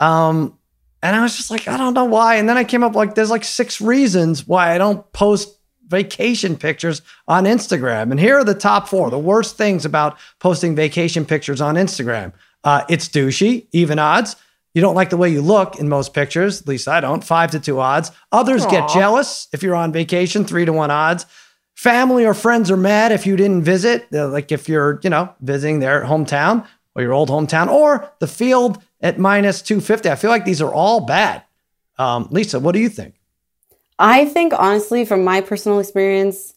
[0.00, 0.55] Um,
[1.06, 2.36] and I was just like, I don't know why.
[2.36, 6.56] And then I came up like there's like six reasons why I don't post vacation
[6.56, 8.10] pictures on Instagram.
[8.10, 9.10] And here are the top four.
[9.10, 12.32] The worst things about posting vacation pictures on Instagram.
[12.64, 14.36] Uh, it's douchey, even odds.
[14.74, 16.60] You don't like the way you look in most pictures.
[16.60, 17.24] At least I don't.
[17.24, 18.10] Five to two odds.
[18.32, 21.24] Others get jealous if you're on vacation, three to one odds.
[21.74, 25.32] Family or friends are mad if you didn't visit, uh, like if you're, you know,
[25.40, 30.10] visiting their hometown or your old hometown or the field at minus 250.
[30.10, 31.42] I feel like these are all bad.
[31.98, 33.14] Um, Lisa, what do you think?
[33.98, 36.54] I think honestly, from my personal experience,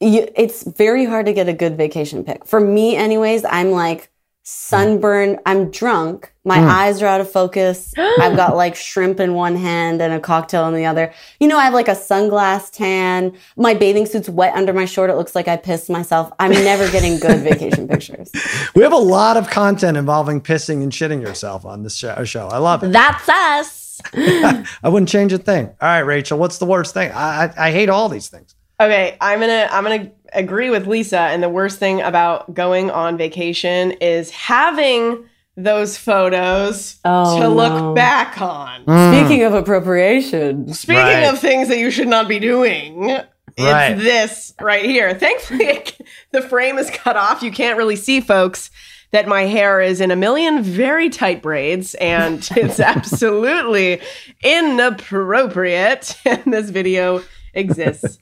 [0.00, 2.44] you, it's very hard to get a good vacation pic.
[2.44, 4.10] For me, anyways, I'm like
[4.48, 5.40] sunburned.
[5.44, 6.32] I'm drunk.
[6.44, 6.68] My Mm.
[6.68, 7.92] eyes are out of focus.
[8.20, 11.12] I've got like shrimp in one hand and a cocktail in the other.
[11.40, 13.32] You know, I have like a sunglass tan.
[13.56, 15.10] My bathing suit's wet under my short.
[15.10, 16.30] It looks like I pissed myself.
[16.38, 18.30] I'm never getting good vacation pictures.
[18.76, 22.22] We have a lot of content involving pissing and shitting yourself on this show.
[22.22, 22.46] show.
[22.46, 22.92] I love it.
[22.92, 24.00] That's us.
[24.14, 25.66] I wouldn't change a thing.
[25.80, 27.10] All right, Rachel, what's the worst thing?
[27.10, 28.54] I, I, I hate all these things.
[28.78, 31.18] Okay, I'm gonna I'm gonna agree with Lisa.
[31.18, 35.24] And the worst thing about going on vacation is having
[35.56, 37.94] those photos Oh, to look no.
[37.94, 38.82] back on.
[38.82, 39.14] Hmm.
[39.24, 41.22] Speaking of appropriation, Speaking Right.
[41.24, 43.26] of things that you should not be doing, it's
[43.58, 43.94] Right.
[43.94, 45.14] this right here.
[45.14, 45.80] Thankfully,
[46.32, 47.42] the frame is cut off.
[47.42, 48.70] You can't really see, folks,
[49.12, 54.00] that my hair is in a million very tight braids, and it's absolutely
[54.42, 56.16] inappropriate.
[56.26, 57.22] And this video
[57.54, 58.18] exists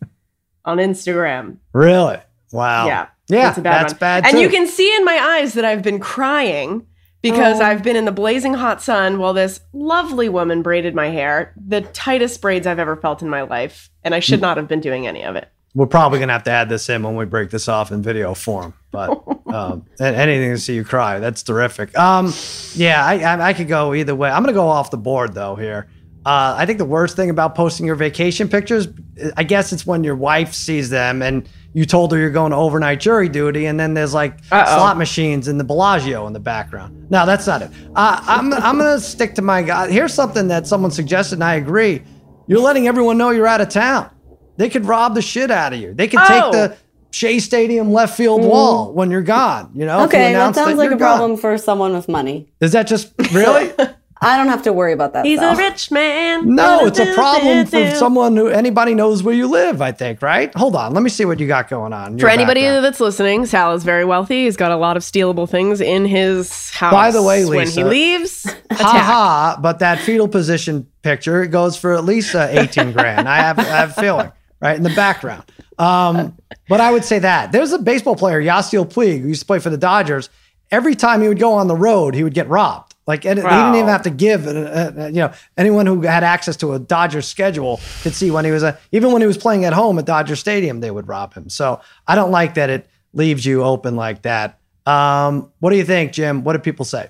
[0.65, 1.59] on Instagram.
[1.73, 2.19] Really?
[2.53, 2.87] Wow.
[2.87, 3.07] Yeah.
[3.29, 3.99] Yeah, It's a bad that's one.
[4.01, 6.87] bad And you can see in my eyes that I've been crying
[7.23, 11.55] because I've been in the blazing hot sun while this lovely woman braided my hair,
[11.57, 13.89] the tightest braids I've ever felt in my life.
[14.03, 15.49] And I should not have been doing any of it.
[15.75, 18.35] We're probably gonna have to add this in when we break this off in video
[18.35, 18.75] form.
[18.91, 21.97] But um, anything to see you cry, that's terrific.
[21.99, 22.33] Um,
[22.75, 24.31] yeah, I, I I could go either way.
[24.31, 25.89] I'm gonna go off the board though here.
[26.27, 28.89] Uh, I think the worst thing about posting your vacation pictures,
[29.37, 32.57] I guess it's when your wife sees them and you told her you're going to
[32.57, 34.65] overnight jury duty, and then there's like Uh-oh.
[34.65, 37.11] slot machines in the Bellagio in the background.
[37.11, 37.71] No, that's not it.
[37.95, 39.91] Uh, I'm I'm gonna stick to my God.
[39.91, 42.03] Here's something that someone suggested, and I agree.
[42.47, 44.09] You're letting everyone know you're out of town.
[44.57, 45.95] They could rob the shit out of you.
[45.95, 46.27] They could Oh.
[46.29, 46.77] take the
[47.11, 49.71] Shea Stadium left field wall when you're gone.
[49.75, 50.05] You know?
[50.05, 52.53] if you Okay, that sounds like you're a problem for someone with money.
[52.61, 53.73] Is that just really?
[54.25, 55.25] I don't have to worry about that.
[55.25, 55.53] He's though.
[55.53, 56.55] a rich man.
[56.55, 59.83] No, it's a problem for someone who anybody knows where you live.
[59.83, 60.55] I think, right?
[60.55, 62.19] Hold on, let me see what you got going on.
[62.19, 62.85] For anybody background.
[62.85, 64.45] that's listening, Sal is very wealthy.
[64.45, 66.93] He's got a lot of stealable things in his house.
[66.93, 69.05] By the way, when he leaves, ha attack.
[69.05, 73.29] ha, but that fetal position picture it goes for at least uh, 18 grand.
[73.29, 75.45] I have, I have a feeling, right, in the background.
[75.79, 76.37] Um,
[76.69, 79.59] but I would say that there's a baseball player, Yasiel Puig, who used to play
[79.59, 80.31] for the Dodgers.
[80.71, 82.94] Every time he would go on the road, he would get robbed.
[83.07, 86.25] Like, and he didn't even have to give, uh, uh, you know, anyone who had
[86.25, 89.37] access to a Dodgers schedule could see when he was, a, even when he was
[89.37, 91.51] playing at home at Dodger Stadium, they would rob him.
[91.51, 94.59] So I don't like that it leaves you open like that.
[94.87, 96.45] Um, what do you think, Jim?
[96.45, 97.09] What do people say?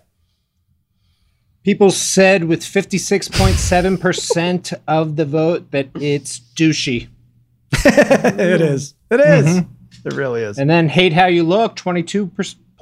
[1.62, 7.08] People said with 56.7% of the vote that it's douchey.
[7.72, 8.94] it is.
[9.10, 9.62] It is.
[10.04, 10.58] It really is.
[10.58, 11.76] And then hate how you look,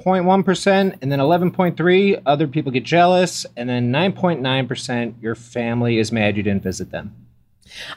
[0.03, 0.97] 22.1%.
[1.01, 3.45] And then 11.3, other people get jealous.
[3.55, 7.15] And then 9.9%, your family is mad you didn't visit them.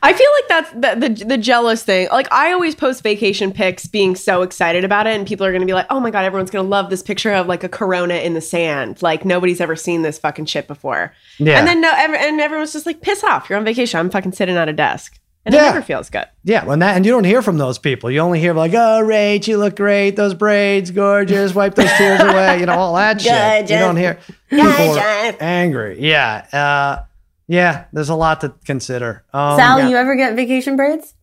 [0.02, 2.08] I feel like that's the, the the jealous thing.
[2.10, 5.66] Like I always post vacation pics, being so excited about it, and people are gonna
[5.66, 8.34] be like, "Oh my god, everyone's gonna love this picture of like a Corona in
[8.34, 9.02] the sand.
[9.02, 11.58] Like nobody's ever seen this fucking shit before." Yeah.
[11.58, 13.50] And then no, ev- and everyone's just like, "Piss off!
[13.50, 14.00] You're on vacation.
[14.00, 15.60] I'm fucking sitting at a desk." And Yeah.
[15.62, 16.26] it never feels good.
[16.44, 18.10] yeah, when that and you don't hear from those people.
[18.10, 20.10] You only hear like, "Oh, Rach, you look great.
[20.16, 21.54] Those braids, gorgeous.
[21.54, 23.70] Wipe those tears away." You know all that shit.
[23.70, 24.18] You don't hear
[24.50, 24.98] people
[25.40, 25.98] angry.
[26.00, 27.04] Yeah, uh,
[27.46, 27.84] yeah.
[27.92, 29.24] There's a lot to consider.
[29.32, 29.88] Um, Sal, yeah.
[29.88, 31.14] you ever get vacation braids?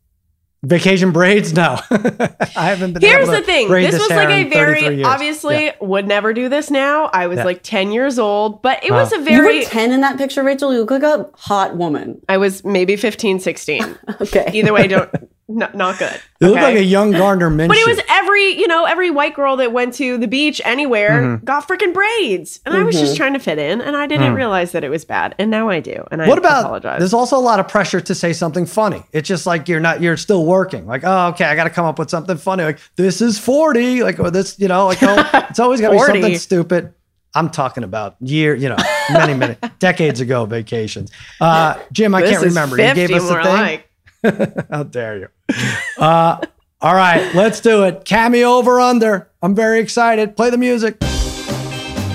[0.63, 1.54] Vacation braids?
[1.54, 3.02] No, I haven't been.
[3.02, 3.67] Here's able to Here's the thing.
[3.67, 5.71] braid This was hair like a very obviously Yeah.
[5.82, 7.10] would never do this now.
[7.13, 7.43] I was Yeah.
[7.45, 9.17] like 10 years old, but it was Wow.
[9.17, 10.73] a You very were 10 in that picture, Rachel.
[10.73, 12.21] You look like a hot woman.
[12.30, 13.84] I was maybe 15, 16.
[14.21, 14.49] Okay.
[14.54, 15.10] Either way, don't
[15.53, 16.19] not, not good.
[16.41, 16.61] It okay?
[16.61, 17.67] like a young Gardner Minshew.
[17.69, 21.21] But it was every, you know, every white girl that went to the beach anywhere
[21.21, 21.45] Mm-hmm.
[21.45, 22.59] got freaking braids.
[22.65, 25.05] And I was just trying to fit in and I didn't realize that it was
[25.05, 25.35] bad.
[25.39, 26.03] And now I do.
[26.11, 26.29] And I Mm.
[26.29, 26.99] What about apologize.
[26.99, 29.03] there's also a lot of pressure to say something funny.
[29.13, 30.85] It's just like you're not you're still working.
[30.87, 32.63] Like, oh, okay, I got to come up with something funny.
[32.63, 34.03] Like, this is 40.
[34.03, 36.93] Like, or this, you know, like oh, it's always got to be something stupid.
[37.35, 38.77] I'm talking about year, you know,
[39.11, 41.11] many, many decades ago vacations.
[41.41, 42.75] Uh, Jim, I This can't remember.
[42.75, 43.53] 50 you gave us the thing.
[43.53, 43.89] like.
[44.69, 45.27] How dare you?
[45.95, 46.38] Uh,
[46.81, 48.03] all right, let's do it.
[48.03, 49.29] Cameo over under.
[49.41, 50.36] I'm very excited.
[50.36, 50.99] Play the music.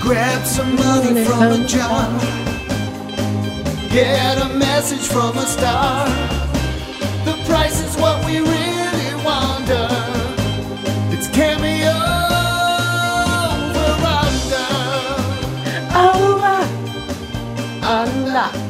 [0.00, 2.10] Grab some money from a jar.
[3.90, 6.47] Get a message from a star.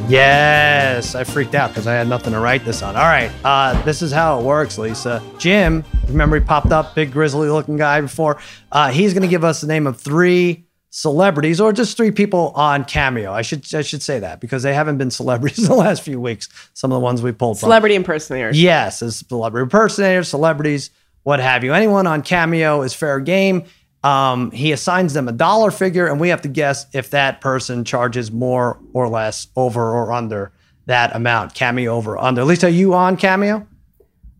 [0.09, 2.97] Yes, I freaked out because I had nothing to write this on.
[2.97, 5.23] All right, uh, this is how it works, Lisa.
[5.37, 8.39] Jim, remember he popped up, big grizzly looking guy before.
[8.73, 12.53] Uh, he's going to give us the name of three celebrities or just three people
[12.55, 13.33] on Cameo.
[13.33, 16.19] I should I should say that because they haven't been celebrities in the last few
[16.19, 16.49] weeks.
[16.73, 17.67] Some of the ones we pulled from.
[17.67, 18.61] Celebrity impersonators.
[18.61, 20.89] Yes, as celebrity impersonators, celebrities,
[21.23, 21.75] what have you.
[21.75, 23.65] Anyone on Cameo is fair game.
[24.05, 27.85] Um, he assigns them a dollar figure, and we have to guess if that person
[27.85, 30.53] charges more or less over or under
[30.87, 31.55] that amount.
[31.55, 32.45] Cameo over under.
[32.45, 33.67] Lisa, are you on Cameo?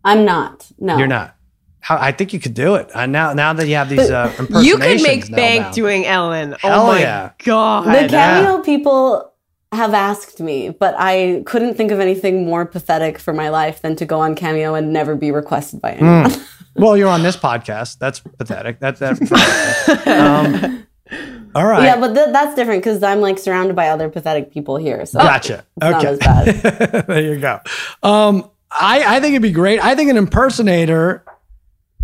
[0.03, 0.71] I'm not.
[0.79, 0.97] No.
[0.97, 1.35] You're not.
[1.89, 2.93] I think you could do it.
[2.95, 5.73] Uh, now, now that you have these uh, impersonations, You could make nailed bank down.
[5.73, 6.55] doing Ellen.
[6.59, 7.31] Hell oh my yeah.
[7.43, 7.85] god.
[7.87, 8.07] The Yeah.
[8.41, 9.33] cameo people
[9.71, 13.95] have asked me, but I couldn't think of anything more pathetic for my life than
[13.97, 16.31] to go on Cameo and never be requested by anyone.
[16.75, 17.97] Well, you're on this podcast.
[17.99, 18.79] That's pathetic.
[18.79, 20.07] That's that.
[20.07, 20.85] um,
[21.55, 21.83] all right.
[21.83, 25.05] Yeah, but th- that's different because I'm like surrounded by other pathetic people here.
[25.05, 25.65] So Gotcha.
[25.77, 26.07] it's not okay.
[26.07, 27.07] as bad.
[27.07, 27.59] there you go.
[28.03, 29.83] Um, I, I think it'd be great.
[29.83, 31.25] I think an impersonator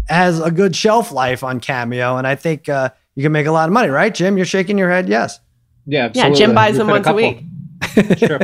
[0.08, 3.52] has a good shelf life on Cameo, and I think uh, you can make a
[3.52, 4.36] lot of money, right, Jim?
[4.38, 5.08] You're shaking your head.
[5.08, 5.40] Yes.
[5.86, 6.32] Yeah, Yeah.
[6.32, 7.16] Jim buys We've them once a couple.
[7.18, 7.44] week.
[8.18, 8.40] Sure.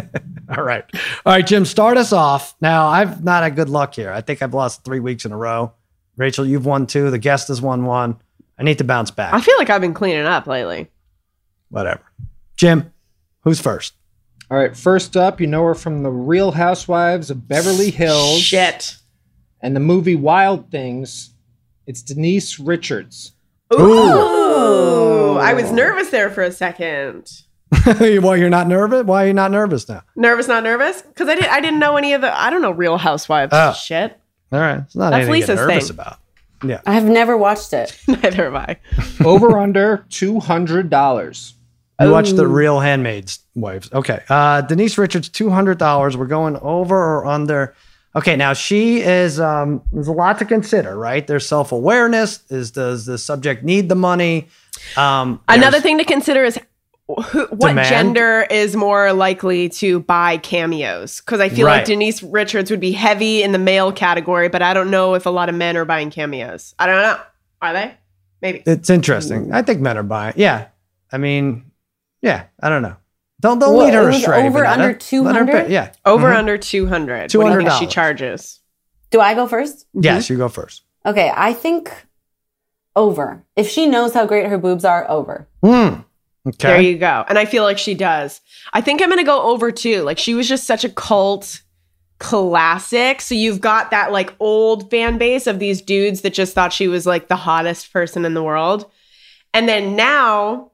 [0.55, 0.83] All right.
[1.25, 2.55] All right, Jim, start us off.
[2.61, 4.11] Now, I've not had good luck here.
[4.11, 5.73] I think I've lost three weeks in a row.
[6.17, 7.09] Rachel, you've won two.
[7.09, 8.17] The guest has won one.
[8.59, 9.33] I need to bounce back.
[9.33, 10.89] I feel like I've been cleaning up lately.
[11.69, 12.01] Whatever.
[12.57, 12.93] Jim,
[13.41, 13.93] who's first?
[14.51, 18.97] All right, first up, you know her from The Real Housewives of Beverly Hills Shit.
[19.61, 21.33] and the movie Wild Things.
[21.87, 23.31] It's Denise Richards.
[23.73, 25.37] Ooh.
[25.37, 27.31] I was nervous there for a second.
[27.85, 29.05] Why you're not nervous?
[29.05, 30.03] Why are you not nervous now?
[30.15, 31.01] Nervous, not nervous?
[31.01, 31.49] Because I didn't.
[31.51, 32.37] I didn't know any of the.
[32.37, 33.71] I don't know Real Housewives Oh.
[33.73, 34.19] shit.
[34.51, 35.95] All right, it's not That's anything to get Lisa's nervous thing.
[35.99, 36.81] about.
[36.85, 37.97] I've never watched it.
[38.07, 38.77] Neither have I.
[39.25, 41.55] Over under two hundred dollars.
[41.97, 43.91] I watched the Real Handmaid's Wives.
[43.93, 46.17] Okay, uh, Denise Richards, two hundred dollars.
[46.17, 47.75] We're going over or under.
[48.15, 49.39] Okay, now she is.
[49.39, 51.25] Um, there's a lot to consider, right?
[51.25, 52.43] There's self awareness.
[52.49, 54.49] Is does the subject need the money?
[54.97, 56.59] Um, Another there's- thing to consider is
[57.07, 57.89] who, what Demand?
[57.89, 61.19] gender is more likely to buy cameos?
[61.19, 64.73] Because I feel like Denise Richards would be heavy in the male category, but I
[64.73, 66.73] don't know if a lot of men are buying cameos.
[66.79, 67.19] I don't know.
[67.61, 67.93] Are they?
[68.41, 68.63] Maybe.
[68.65, 69.53] It's interesting.
[69.53, 70.33] I think men are buying.
[70.37, 70.67] Yeah,
[71.11, 71.71] I mean,
[72.21, 72.45] yeah.
[72.61, 72.95] I don't know.
[73.39, 74.45] Don't don't Well, lead her astray.
[74.47, 74.71] over Bonetta.
[74.71, 75.69] under 200?
[75.69, 75.91] Yeah.
[76.05, 76.35] Over Mhm.
[76.37, 77.21] under 200.
[77.21, 78.59] What do you think she charges?
[79.09, 79.85] Do I go first?
[79.93, 80.83] Yes, you go first.
[81.05, 81.91] Okay, I think
[82.95, 83.43] over.
[83.55, 85.47] If she knows how great her boobs are, over.
[85.63, 86.01] Hmm.
[86.47, 86.67] Okay.
[86.67, 87.23] There you go.
[87.27, 88.41] And I feel like she does.
[88.73, 90.01] I think I'm going to go over too.
[90.01, 91.61] Like she was just such a cult
[92.19, 93.21] classic.
[93.21, 96.87] So you've got that like old fan base of these dudes that just thought she
[96.87, 98.89] was like the hottest person in the world.
[99.53, 100.71] And then now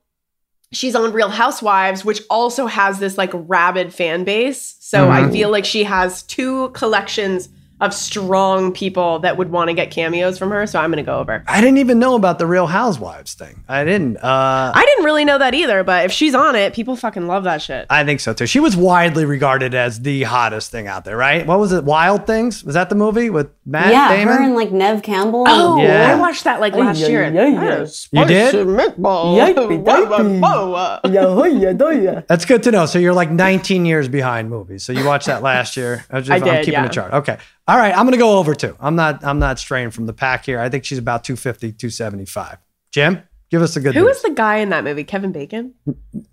[0.72, 4.76] she's on Real Housewives, which also has this like rabid fan base.
[4.80, 5.32] So I mm-hmm.
[5.32, 10.38] feel like she has two collections of strong people that would want to get cameos
[10.38, 10.66] from her.
[10.66, 11.44] So I'm going to go over.
[11.48, 13.64] I didn't even know about the Real Housewives thing.
[13.68, 14.18] I didn't.
[14.18, 17.44] Uh, I didn't really know that either, but if she's on it, people fucking love
[17.44, 17.86] that shit.
[17.90, 18.48] I think so too.
[18.48, 21.46] She was widely regarded as the hottest thing out there, right?
[21.46, 21.84] What was it?
[21.84, 22.64] Wild Things?
[22.64, 24.38] Was that the movie with Matt yeah, Damon?
[24.38, 25.46] her and like Neve Campbell.
[25.48, 26.14] Oh, Yeah.
[26.14, 27.34] I watched that like last yeah, year.
[27.34, 27.86] yeah, yeah.
[28.12, 28.56] You did?
[28.68, 29.38] Meatball.
[29.38, 30.40] Yippee dippy.
[30.40, 32.22] Whoa, yeah, yeah, yeah, yeah.
[32.28, 32.86] That's good to know.
[32.88, 34.84] So you're like 19 years behind movies.
[34.84, 36.06] So you watched that last year.
[36.10, 36.88] I, was just, I I'm keeping yeah.
[36.88, 37.14] the chart.
[37.14, 37.38] Okay.
[37.68, 37.92] All right.
[37.96, 38.76] I'm going to go over too.
[38.80, 39.24] I'm not.
[39.24, 40.60] I'm not straying from the pack here.
[40.60, 42.58] I think she's about 250, 275.
[42.92, 44.10] Jim, give us a good Who news.
[44.16, 45.04] was the guy in that movie?
[45.04, 45.74] Kevin Bacon?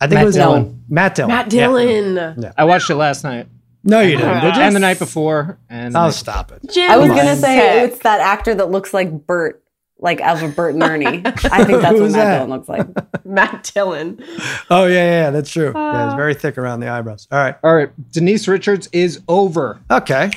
[0.00, 0.84] I think Matt it was Dillon.
[0.88, 1.28] Matt Dillon.
[1.28, 1.60] Matt Yeah.
[1.66, 2.52] Dillon.
[2.56, 3.48] I watched it last night
[3.82, 4.40] No, you didn't.
[4.42, 4.62] Did you?
[4.62, 5.58] and the night before.
[5.68, 6.62] And Oh, the- stop it.
[6.72, 7.90] Jim I was gonna say Tech.
[7.90, 9.62] it's that actor that looks like Bert,
[9.98, 11.06] like of a Bert and Ernie.
[11.26, 12.34] I think that's what Matt that?
[12.36, 12.86] Dillon looks like.
[13.26, 14.22] Matt Dillon.
[14.70, 15.72] Oh yeah, yeah, yeah, that's true.
[15.74, 16.06] yeah, Uh.
[16.06, 17.26] it's very thick around the eyebrows.
[17.32, 17.56] All right.
[17.64, 20.30] all right, Denise Richards is over Okay.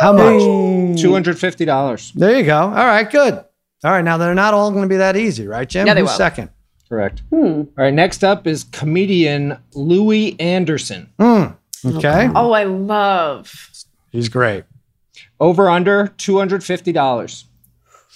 [0.00, 1.00] How much?
[1.00, 2.12] two hundred fifty dollars.
[2.14, 2.58] There you go.
[2.58, 3.34] All right, good.
[3.34, 5.86] All right, now they're not all going to be that easy, right, Jim?
[5.86, 6.16] Yeah, they Who's won't.
[6.18, 6.50] second?
[6.88, 7.22] Correct.
[7.30, 7.36] Hmm.
[7.36, 11.10] All right, next up is comedian Louie Anderson.
[11.18, 11.44] Hmm.
[11.84, 12.28] Okay.
[12.34, 13.70] Oh, I love.
[14.10, 14.64] He's great.
[15.38, 17.44] Over under two hundred fifty dollars.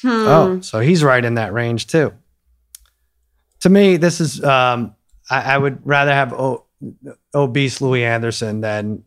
[0.03, 0.09] Hmm.
[0.09, 2.13] Oh, so he's right in that range too.
[3.61, 4.95] To me, this is um,
[5.31, 6.67] I, I would rather have o-
[7.35, 9.05] obese Louie Anderson than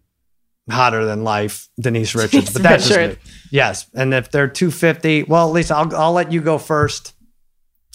[0.70, 3.16] hotter than life Denise Richards, but that's just me.
[3.52, 7.14] Yes, and if they're two fifty, well, Lisa, I'll I'll let you go first.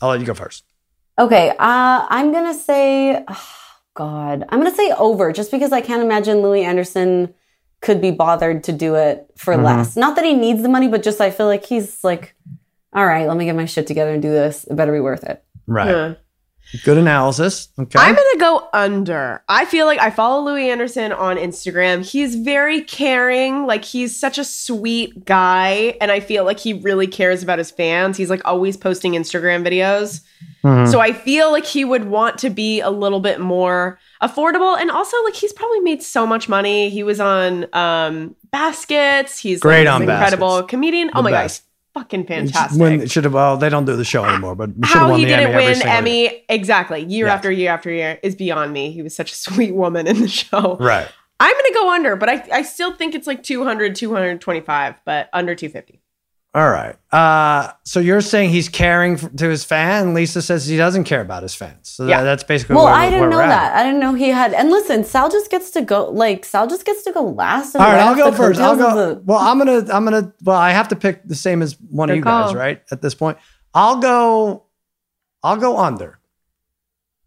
[0.00, 0.64] I'll let you go first.
[1.18, 1.54] Okay, uh,
[2.08, 3.48] I'm gonna say, oh,
[3.94, 7.34] God, I'm gonna say over, just because I can't imagine Louie Anderson
[7.82, 9.64] could be bothered to do it for Mm-hmm.
[9.64, 9.96] less.
[9.96, 12.34] Not that he needs the money, but just I feel like he's like,
[12.94, 14.64] all right, let me get my shit together and do this.
[14.64, 15.44] It better be worth it.
[15.66, 15.88] Right.
[15.88, 16.14] Huh.
[16.84, 17.68] Good analysis.
[17.78, 17.98] Okay.
[17.98, 19.42] I'm gonna go under.
[19.48, 22.02] I feel like I follow Louie Anderson on Instagram.
[22.08, 23.66] He's very caring.
[23.66, 27.70] Like he's such a sweet guy, and I feel like he really cares about his
[27.70, 28.16] fans.
[28.16, 30.22] He's like always posting Instagram videos.
[30.64, 30.90] Mhm.
[30.90, 34.90] So I feel like he would want to be a little bit more affordable, and
[34.90, 36.88] also like he's probably made so much money.
[36.88, 39.38] He was on um Baskets.
[39.38, 40.70] He's Great like, on incredible Baskets.
[40.70, 41.10] comedian.
[41.14, 41.62] Oh The my god, best.
[41.62, 42.80] he's fucking fantastic.
[42.80, 45.18] When should have well, they don't do the show anymore, but should have How won
[45.20, 45.98] he the didn't Emmy win single year.
[46.28, 47.34] Emmy exactly year Yes.
[47.36, 48.90] after year after year is beyond me.
[48.92, 50.76] He was such a sweet woman in the show.
[50.80, 51.08] Right.
[51.40, 55.28] I'm going to go under, but I, I still think it's like 200, 225, but
[55.32, 56.00] under 250.
[56.54, 56.96] All right.
[57.10, 61.04] Uh, so you're saying he's caring f- to his fan, and Lisa says he doesn't
[61.04, 61.88] care about his fans.
[61.88, 62.18] So Yeah.
[62.18, 63.48] that, that's basically Well, where, I didn't know we're at.
[63.48, 63.74] that.
[63.76, 64.52] I didn't know he had.
[64.52, 66.10] And listen, Sal just gets to go.
[66.10, 67.74] Like Sal just gets to go last.
[67.74, 68.60] All right, I'll go first.
[68.60, 68.88] I'll go.
[68.88, 70.34] of the- Well, I'm gonna, I'm gonna.
[70.44, 72.82] Well, I have to pick the same as one of Good you guys, right?
[72.90, 73.38] At this point,
[73.72, 74.64] I'll go.
[75.42, 76.18] I'll go under.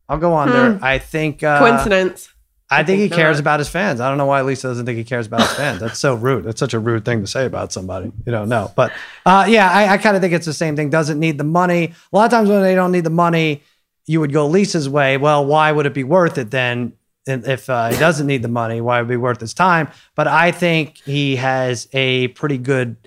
[0.07, 0.77] I'll go under.
[0.85, 1.41] I think.
[1.41, 2.29] Uh, Coincidence.
[2.69, 3.41] I think he cares not.
[3.41, 3.99] about his fans.
[4.01, 5.79] I don't know why Lisa doesn't think he cares about his fans.
[5.81, 6.45] That's so rude.
[6.45, 8.11] That's such a rude thing to say about somebody.
[8.25, 8.71] You don't know.
[8.75, 8.91] But
[9.25, 10.89] uh, yeah, I, I kind of think it's the same thing.
[10.89, 11.93] Doesn't need the money.
[12.11, 13.61] A lot of times when they don't need the money,
[14.07, 15.17] you would go Lisa's way.
[15.17, 16.93] Well, why would it be worth it then?
[17.27, 19.87] And If uh, he doesn't need the money, why would it be worth his time?
[20.15, 22.97] But I think he has a pretty good,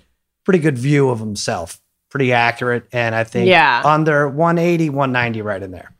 [0.45, 1.81] pretty good view of himself.
[2.09, 2.87] Pretty accurate.
[2.91, 3.81] And I think Yeah.
[3.85, 5.91] under 180, 190 right in there.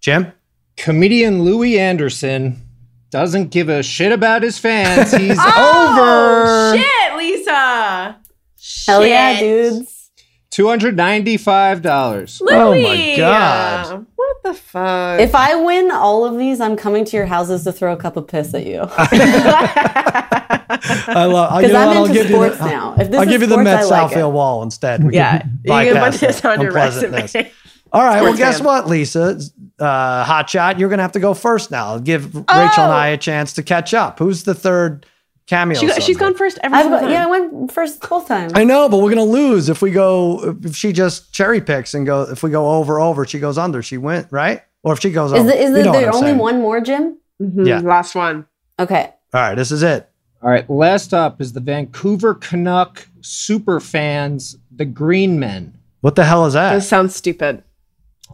[0.00, 0.32] Jim?
[0.76, 2.62] Comedian Louie Anderson
[3.10, 5.12] doesn't give a shit about his fans.
[5.16, 8.16] He's Oh, over shit, Lisa.
[8.86, 9.72] Hell yeah, Shit.
[9.72, 10.10] dudes.
[10.50, 12.40] two hundred ninety-five dollars.
[12.44, 13.90] Oh my God.
[13.90, 15.20] What What the fuck?
[15.20, 18.16] If I win all of these, I'm coming to your houses to throw a cup
[18.16, 18.86] of piss at you.
[19.92, 21.56] I love.
[21.60, 22.94] Because you know I'm what, I'll into give sports you the, now.
[22.98, 24.32] If this I'll is give you the sports, Mets I like Southfield it.
[24.32, 25.04] wall instead.
[25.04, 27.52] We yeah, can you can bypass put this that on your resume.
[27.92, 28.22] All right.
[28.22, 28.66] Well, guess fan.
[28.66, 29.40] what, Lisa?
[29.78, 30.78] Uh, hot shot.
[30.78, 31.98] You're gonna have to go first now.
[31.98, 32.62] Give Rachel Oh!
[32.84, 34.18] and I a chance to catch up.
[34.18, 35.06] Who's the third
[35.46, 35.78] cameo?
[35.78, 37.10] She, got- she's gone first every I've single time.
[37.10, 38.52] yeah, I went first both times.
[38.54, 40.56] I know, but we're gonna lose if we go.
[40.62, 42.22] If she just cherry picks and go.
[42.22, 43.82] If we go over, over, she goes under.
[43.82, 44.62] She went right.
[44.82, 46.38] Or if she goes Is, over, the, is you the, know there only saying.
[46.38, 47.18] one more, Jim?
[47.42, 47.80] Mhm, Yeah.
[47.80, 48.46] Last one.
[48.78, 49.12] Okay.
[49.34, 50.08] All right, this is it.
[50.42, 55.76] All right, last up is the Vancouver Canuck super fans, the Green Men.
[56.00, 56.72] What the hell is that?
[56.74, 57.62] This sounds stupid.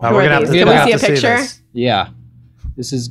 [0.02, 0.64] Oh, we're gonna have to, these?
[0.64, 1.36] we're Can gonna we have see a to picture?
[1.38, 1.62] this.
[1.72, 2.08] Yeah.
[2.76, 3.10] This is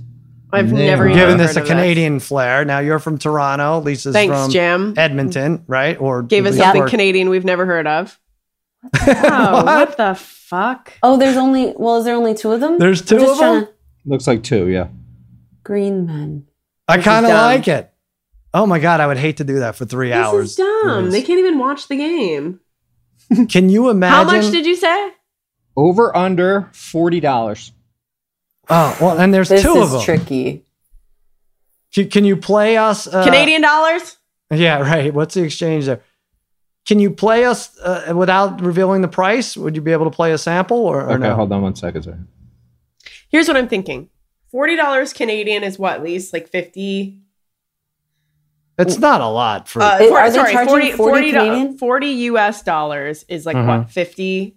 [0.53, 2.63] I've Never never heard even Giving heard this a of Canadian flair.
[2.65, 3.79] Now you're from Toronto.
[3.79, 4.93] Lisa's Thanks, from Jim.
[4.97, 5.99] Edmonton, right?
[5.99, 8.19] Or Gave us something or- Canadian we've never heard of.
[9.07, 10.93] Oh, what the fuck?
[11.01, 12.77] Oh, there's only, well, is there only two of them?
[12.77, 13.65] There's I'm two just of them.
[13.65, 13.71] to-
[14.05, 14.87] looks like two, yeah.
[15.63, 16.45] Green men.
[16.87, 17.45] I is kind of dumb.
[17.45, 17.91] like it.
[18.53, 20.51] Oh my god, I would hate to do that for three This hours.
[20.51, 21.05] is dumb.
[21.05, 21.13] Liz.
[21.13, 22.59] They can't even watch the game.
[23.49, 24.27] Can you imagine?
[24.29, 25.11] How much did you say?
[25.77, 27.71] Over under forty dollars.
[28.69, 30.01] Oh well, and there's This two of is them.
[30.01, 30.65] tricky.
[31.93, 33.07] Can, can you play us?
[33.07, 34.17] Uh, Canadian dollars?
[34.51, 35.13] Yeah, right.
[35.13, 36.01] What's the exchange there?
[36.87, 39.57] Can you play us uh, without revealing the price?
[39.57, 41.35] Would you be able to play a sample or, or Okay, no?
[41.35, 42.03] hold on one second.
[42.03, 42.17] Sorry.
[43.29, 44.09] Here's what I'm thinking.
[44.51, 47.19] Forty dollars Canadian is what, least like fifty.
[48.77, 49.81] It's not a lot for.
[49.81, 51.77] Uh, Are for- they sorry, charging 40, 40 40 Canadian?
[51.77, 53.67] 40 US dollars is like Mhm.
[53.67, 54.55] what, 50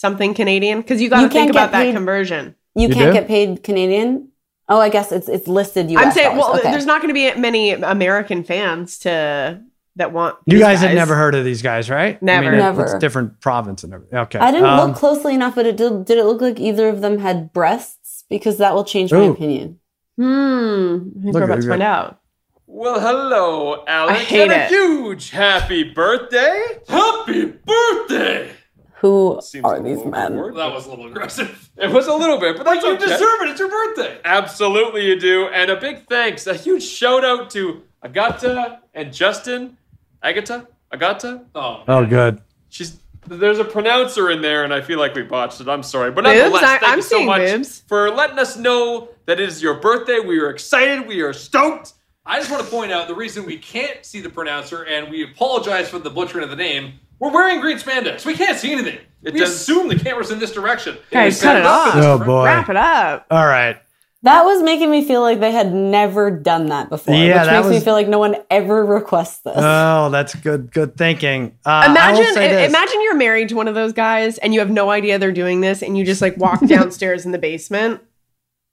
[0.00, 0.80] something Canadian?
[0.80, 2.54] Because you got to think about get that paid- conversion.
[2.74, 3.18] You, You can't do?
[3.20, 4.28] get paid Canadian?
[4.68, 6.40] Oh, I guess it's it's listed US I'm saying, dollars.
[6.50, 6.70] well, okay.
[6.70, 9.60] there's not going to be many American fans to
[9.96, 10.36] that want.
[10.46, 12.22] you these guys, have never heard of these guys, right?
[12.22, 12.52] Never.
[12.52, 12.84] it- Never.
[12.84, 14.18] It's different province and everything.
[14.20, 14.38] Okay.
[14.38, 17.00] I didn't um, look closely enough, but it did, did it look like either of
[17.00, 18.24] them had breasts?
[18.28, 19.80] Because that will change my opinion.
[20.16, 20.94] Hmm.
[21.18, 22.20] I think Look we're about to find out.
[22.68, 24.20] Well, hello, Alex.
[24.20, 26.78] hate and a huge happy birthday.
[26.88, 28.52] Happy birthday!
[29.00, 30.32] Who Seems are a these men?
[30.34, 30.56] overboard.
[30.56, 31.66] That was a little aggressive.
[31.80, 33.06] It was a little bit, but that's you okay.
[33.06, 33.48] deserve it.
[33.50, 34.20] It's your birthday.
[34.22, 35.46] Absolutely, you do.
[35.48, 39.78] And a big thanks, a huge shout out to Agata and Justin.
[40.22, 40.66] Agata?
[40.92, 41.42] Agata?
[41.54, 42.42] Oh, Oh, good.
[42.68, 45.68] She's there's a pronouncer in there, and I feel like we botched it.
[45.68, 46.36] I'm sorry, but Boobs?
[46.36, 47.82] nonetheless, I- thank I'm you so much boobs.
[47.86, 50.18] for letting us know that it is your birthday.
[50.20, 51.06] We are excited.
[51.08, 51.94] We are stoked.
[52.26, 55.22] I just want to point out the reason we can't see the pronouncer, and we
[55.24, 56.94] apologize for the butchering of the name.
[57.20, 58.24] We're wearing green spandex.
[58.26, 58.98] We can't see anything.
[59.22, 60.96] It we does- assume the camera's in this direction.
[61.10, 61.94] Guys, It's cut it set off.
[61.96, 62.44] Oh, boy.
[62.46, 63.26] Wrap it up.
[63.30, 63.76] All right.
[64.22, 67.62] That was making me feel like they had never done that before, Yeah, which that
[67.64, 69.54] makes me feel like no one ever requests this.
[69.56, 70.70] Oh, that's good.
[70.72, 71.56] Good thinking.
[71.64, 72.68] Uh, I will Imagine, say this.
[72.68, 75.62] imagine you're married to one of those guys and you have no idea they're doing
[75.62, 78.02] this, and you just like walk downstairs in the basement.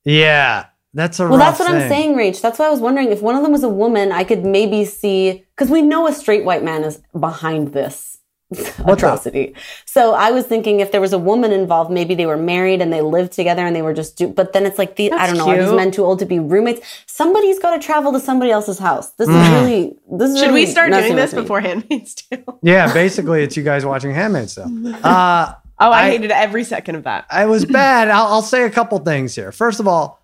[0.04, 1.24] Yeah, that's a.
[1.28, 2.41] well, rough that's what I'm saying, Rach.
[2.41, 4.84] That's why I was wondering if one of them was a woman, I could maybe
[4.86, 8.16] see because we know a straight white man is behind this
[8.86, 9.54] atrocity.
[9.86, 12.91] So I was thinking if there was a woman involved, maybe they were married and
[12.93, 14.28] they lived together and they were just do.
[14.28, 15.76] But then it's like the I don't know, are these cute.
[15.76, 16.82] men too old to be roommates?
[17.06, 19.10] Somebody's got to travel to somebody else's house.
[19.12, 19.62] This is Mm.
[19.62, 22.60] really this is Should really we start doing this before Handmaid's Tale?
[22.64, 24.95] Yeah, basically, it's you guys watching Handmaid's Tale.
[25.04, 27.26] Uh, Oh, I, I- hated every second of that.
[27.30, 28.08] I was bad.
[28.10, 29.52] I'll, I'll say a couple things here.
[29.52, 30.20] First of all,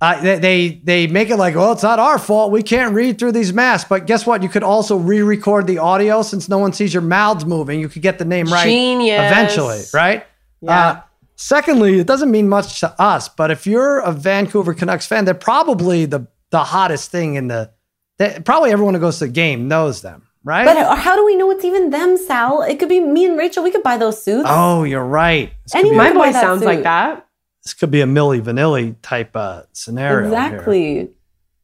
[0.00, 2.52] uh, they, they they make it like, well, it's not our fault.
[2.52, 3.88] We can't read through these masks.
[3.88, 4.42] But guess what?
[4.42, 7.80] You could also re-record the audio since no one sees your mouths moving.
[7.80, 9.20] You could get the name right Genius.
[9.32, 10.24] eventually, right?
[10.60, 10.86] Yeah.
[10.88, 11.00] Uh,
[11.36, 15.34] secondly, it doesn't mean much to us, but if you're a Vancouver Canucks fan, they're
[15.34, 17.70] probably the the hottest thing in the.
[18.18, 20.64] They, probably everyone who goes to the game knows them, right?
[20.64, 22.62] But how do we know it's even them, Sal?
[22.62, 23.62] It could be me and Rachel.
[23.62, 24.46] We could buy those suits.
[24.48, 25.52] oh, you're right.
[25.64, 27.27] This could, My voice that sounds like that.
[27.68, 30.30] This could be a Milli Vanilli type uh, scenario.
[30.30, 30.38] here.
[30.38, 31.10] exactly.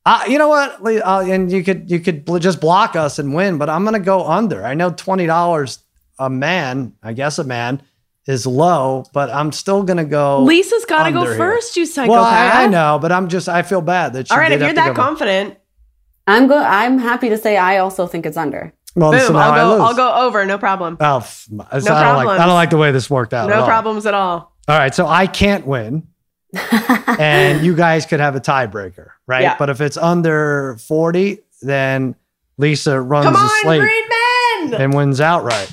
[0.04, 0.78] Uh, you know what?
[0.84, 3.98] Uh, and you could you could bl- just block us and win, but I'm gonna
[4.00, 4.66] go under.
[4.66, 5.78] I know twenty dollars
[6.18, 7.80] a man, I guess a man,
[8.26, 10.42] is low, but I'm still gonna go.
[10.42, 11.38] Lisa's got to go under here.
[11.38, 12.10] first, you psychopath.
[12.10, 14.28] Well, I, I know, but I'm just I feel bad that.
[14.28, 15.56] She All right, did if you're that go- confident,
[16.26, 16.58] I'm go.
[16.62, 18.74] I'm happy to say I also think it's under.
[18.94, 19.78] well, so boom, now I I'll lose.
[19.78, 19.84] go.
[19.86, 20.44] I'll go over.
[20.44, 20.98] No problem.
[21.00, 22.28] Oh, f- I, don't like.
[22.28, 23.48] I don't like the way this worked out.
[23.48, 23.66] at No all.
[23.66, 24.53] problems at all.
[24.66, 26.06] All right, so I can't win,
[27.18, 29.42] and you guys could have a tiebreaker, right?
[29.42, 29.56] Yeah.
[29.58, 32.14] But if it's under forty, then
[32.56, 33.80] Lisa runs Come the slate.
[33.80, 35.70] green and wins outright.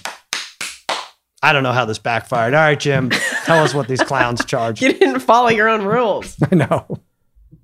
[1.44, 2.54] I don't know how this backfired.
[2.54, 3.10] All right, Jim,
[3.46, 4.82] tell us what these clowns charge.
[4.82, 6.36] You didn't follow your own rules.
[6.52, 7.00] I know.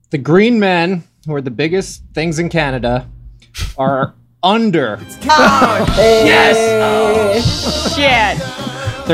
[0.10, 3.08] The Green Men, who are the biggest things in Canada,
[3.78, 4.98] are under
[5.30, 6.56] Oh, Yes.
[7.38, 9.08] Oh, shit.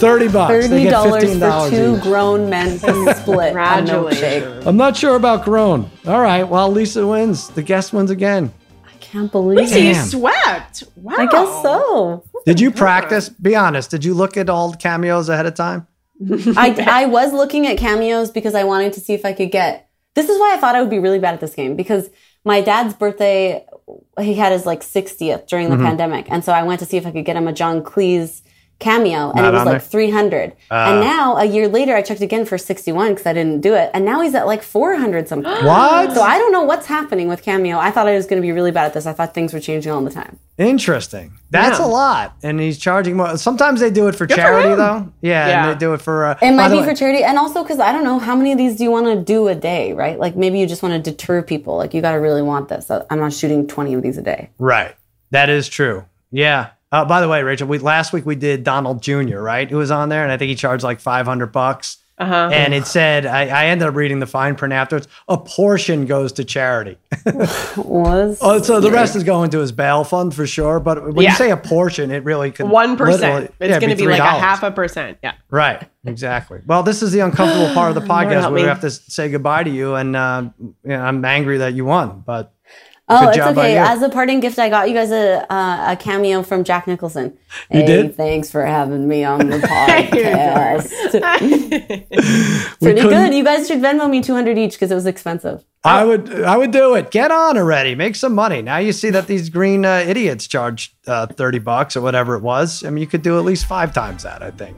[0.00, 0.28] Thirty dollars.
[0.28, 0.52] 30 bucks.
[0.52, 2.02] They Thirty get dollars $15 for two each.
[2.02, 4.66] grown men to split a milkshake.
[4.66, 5.90] I'm not sure about grown.
[6.06, 7.48] All right, well, Lisa wins.
[7.48, 8.52] The guest wins again.
[8.86, 9.62] I can't believe it.
[9.62, 10.84] Lisa, you swept.
[10.96, 11.14] Wow.
[11.18, 12.24] I guess so.
[12.44, 13.28] Did you practice?
[13.28, 13.90] Be honest.
[13.90, 15.86] Did you look at all the cameos ahead of time?
[16.56, 19.88] I, I was looking at cameos because I wanted to see if I could get.
[20.14, 22.08] This is why I thought I would be really bad at this game because
[22.44, 23.66] my dad's birthday,
[24.18, 25.84] he had his like 60th during the Mhm.
[25.84, 26.26] pandemic.
[26.30, 28.40] And so I went to see if I could get him a John Cleese
[28.78, 29.80] cameo and Not it was like there?
[29.80, 30.52] 300.
[30.70, 30.90] Ah.
[30.92, 33.90] and now a year later, I checked again for 61 because I didn't do it.
[33.94, 35.50] And now he's at like 400 something.
[35.64, 36.12] What?
[36.14, 37.78] So I don't know what's happening with cameo.
[37.78, 39.06] I thought I was going to be really bad at this.
[39.06, 40.38] I thought things were changing all the time.
[40.58, 41.32] Interesting.
[41.50, 41.86] That's Yeah.
[41.86, 42.36] a lot.
[42.42, 43.36] And he's charging more.
[43.38, 44.76] Sometimes they do it for Good charity, him.
[44.78, 45.12] though.
[45.20, 45.62] Yeah, Yeah.
[45.68, 46.26] and they do it for.
[46.26, 48.52] Uh, It might be way- for charity, and also because I don't know how many
[48.52, 50.18] of these do you want to do a day, right?
[50.18, 51.76] Like maybe you just want to deter people.
[51.76, 52.90] Like you got to really want this.
[52.90, 54.50] I'm not shooting 20 of these a day.
[54.58, 54.94] Right.
[55.30, 56.04] That is true.
[56.30, 56.68] Yeah.
[56.92, 59.38] Uh, by the way, Rachel, we last week we did Donald Jr.
[59.38, 61.98] Right, who was on there, and I think he charged like five hundred bucks.
[62.18, 62.48] Uh-huh.
[62.50, 65.06] And it said, I, I ended up reading the fine print afterwards.
[65.28, 66.96] A portion goes to charity.
[67.76, 70.80] Was oh, so the rest is going to his bail fund for sure.
[70.80, 71.32] But when Yeah.
[71.32, 72.96] you say a portion, it really could One.
[73.60, 75.18] It's yeah, going to be like a half a percent.
[75.22, 75.34] Yeah.
[75.50, 76.60] Right, exactly.
[76.66, 79.64] Well, this is the uncomfortable part of the podcast where we have to say goodbye
[79.64, 82.52] to you, and uh, you know, I'm angry that you won, but
[83.08, 83.78] Oh, good it's okay.
[83.78, 87.38] As a parting gift, I got you guys a uh, a cameo from Jack Nicholson.
[87.70, 88.16] You hey, did?
[88.16, 90.90] Thanks for having me on the podcast.
[92.80, 93.32] Pretty good.
[93.32, 95.64] You guys should Venmo me 200 each because it was expensive.
[95.84, 97.12] I would, I would do it.
[97.12, 97.94] Get on already.
[97.94, 98.60] Make some money.
[98.60, 102.42] Now you see that these green uh, idiots charge uh, thirty bucks or whatever it
[102.42, 102.84] was.
[102.84, 104.42] I mean, you could do at least five times that.
[104.42, 104.76] I think.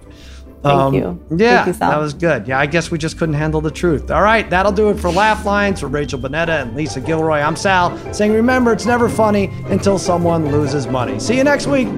[0.63, 1.27] Thank um, you.
[1.37, 2.49] Yeah, Thank you, that was good.
[2.49, 4.11] Yeah, I guess we just couldn't handle the truth.
[4.11, 7.39] All right, that'll do it for Laugh Lines for Rachel Bonetta and Lisa Gilroy.
[7.39, 11.21] I'm Sal saying, remember, it's never funny until someone loses money.
[11.21, 11.89] See you next week.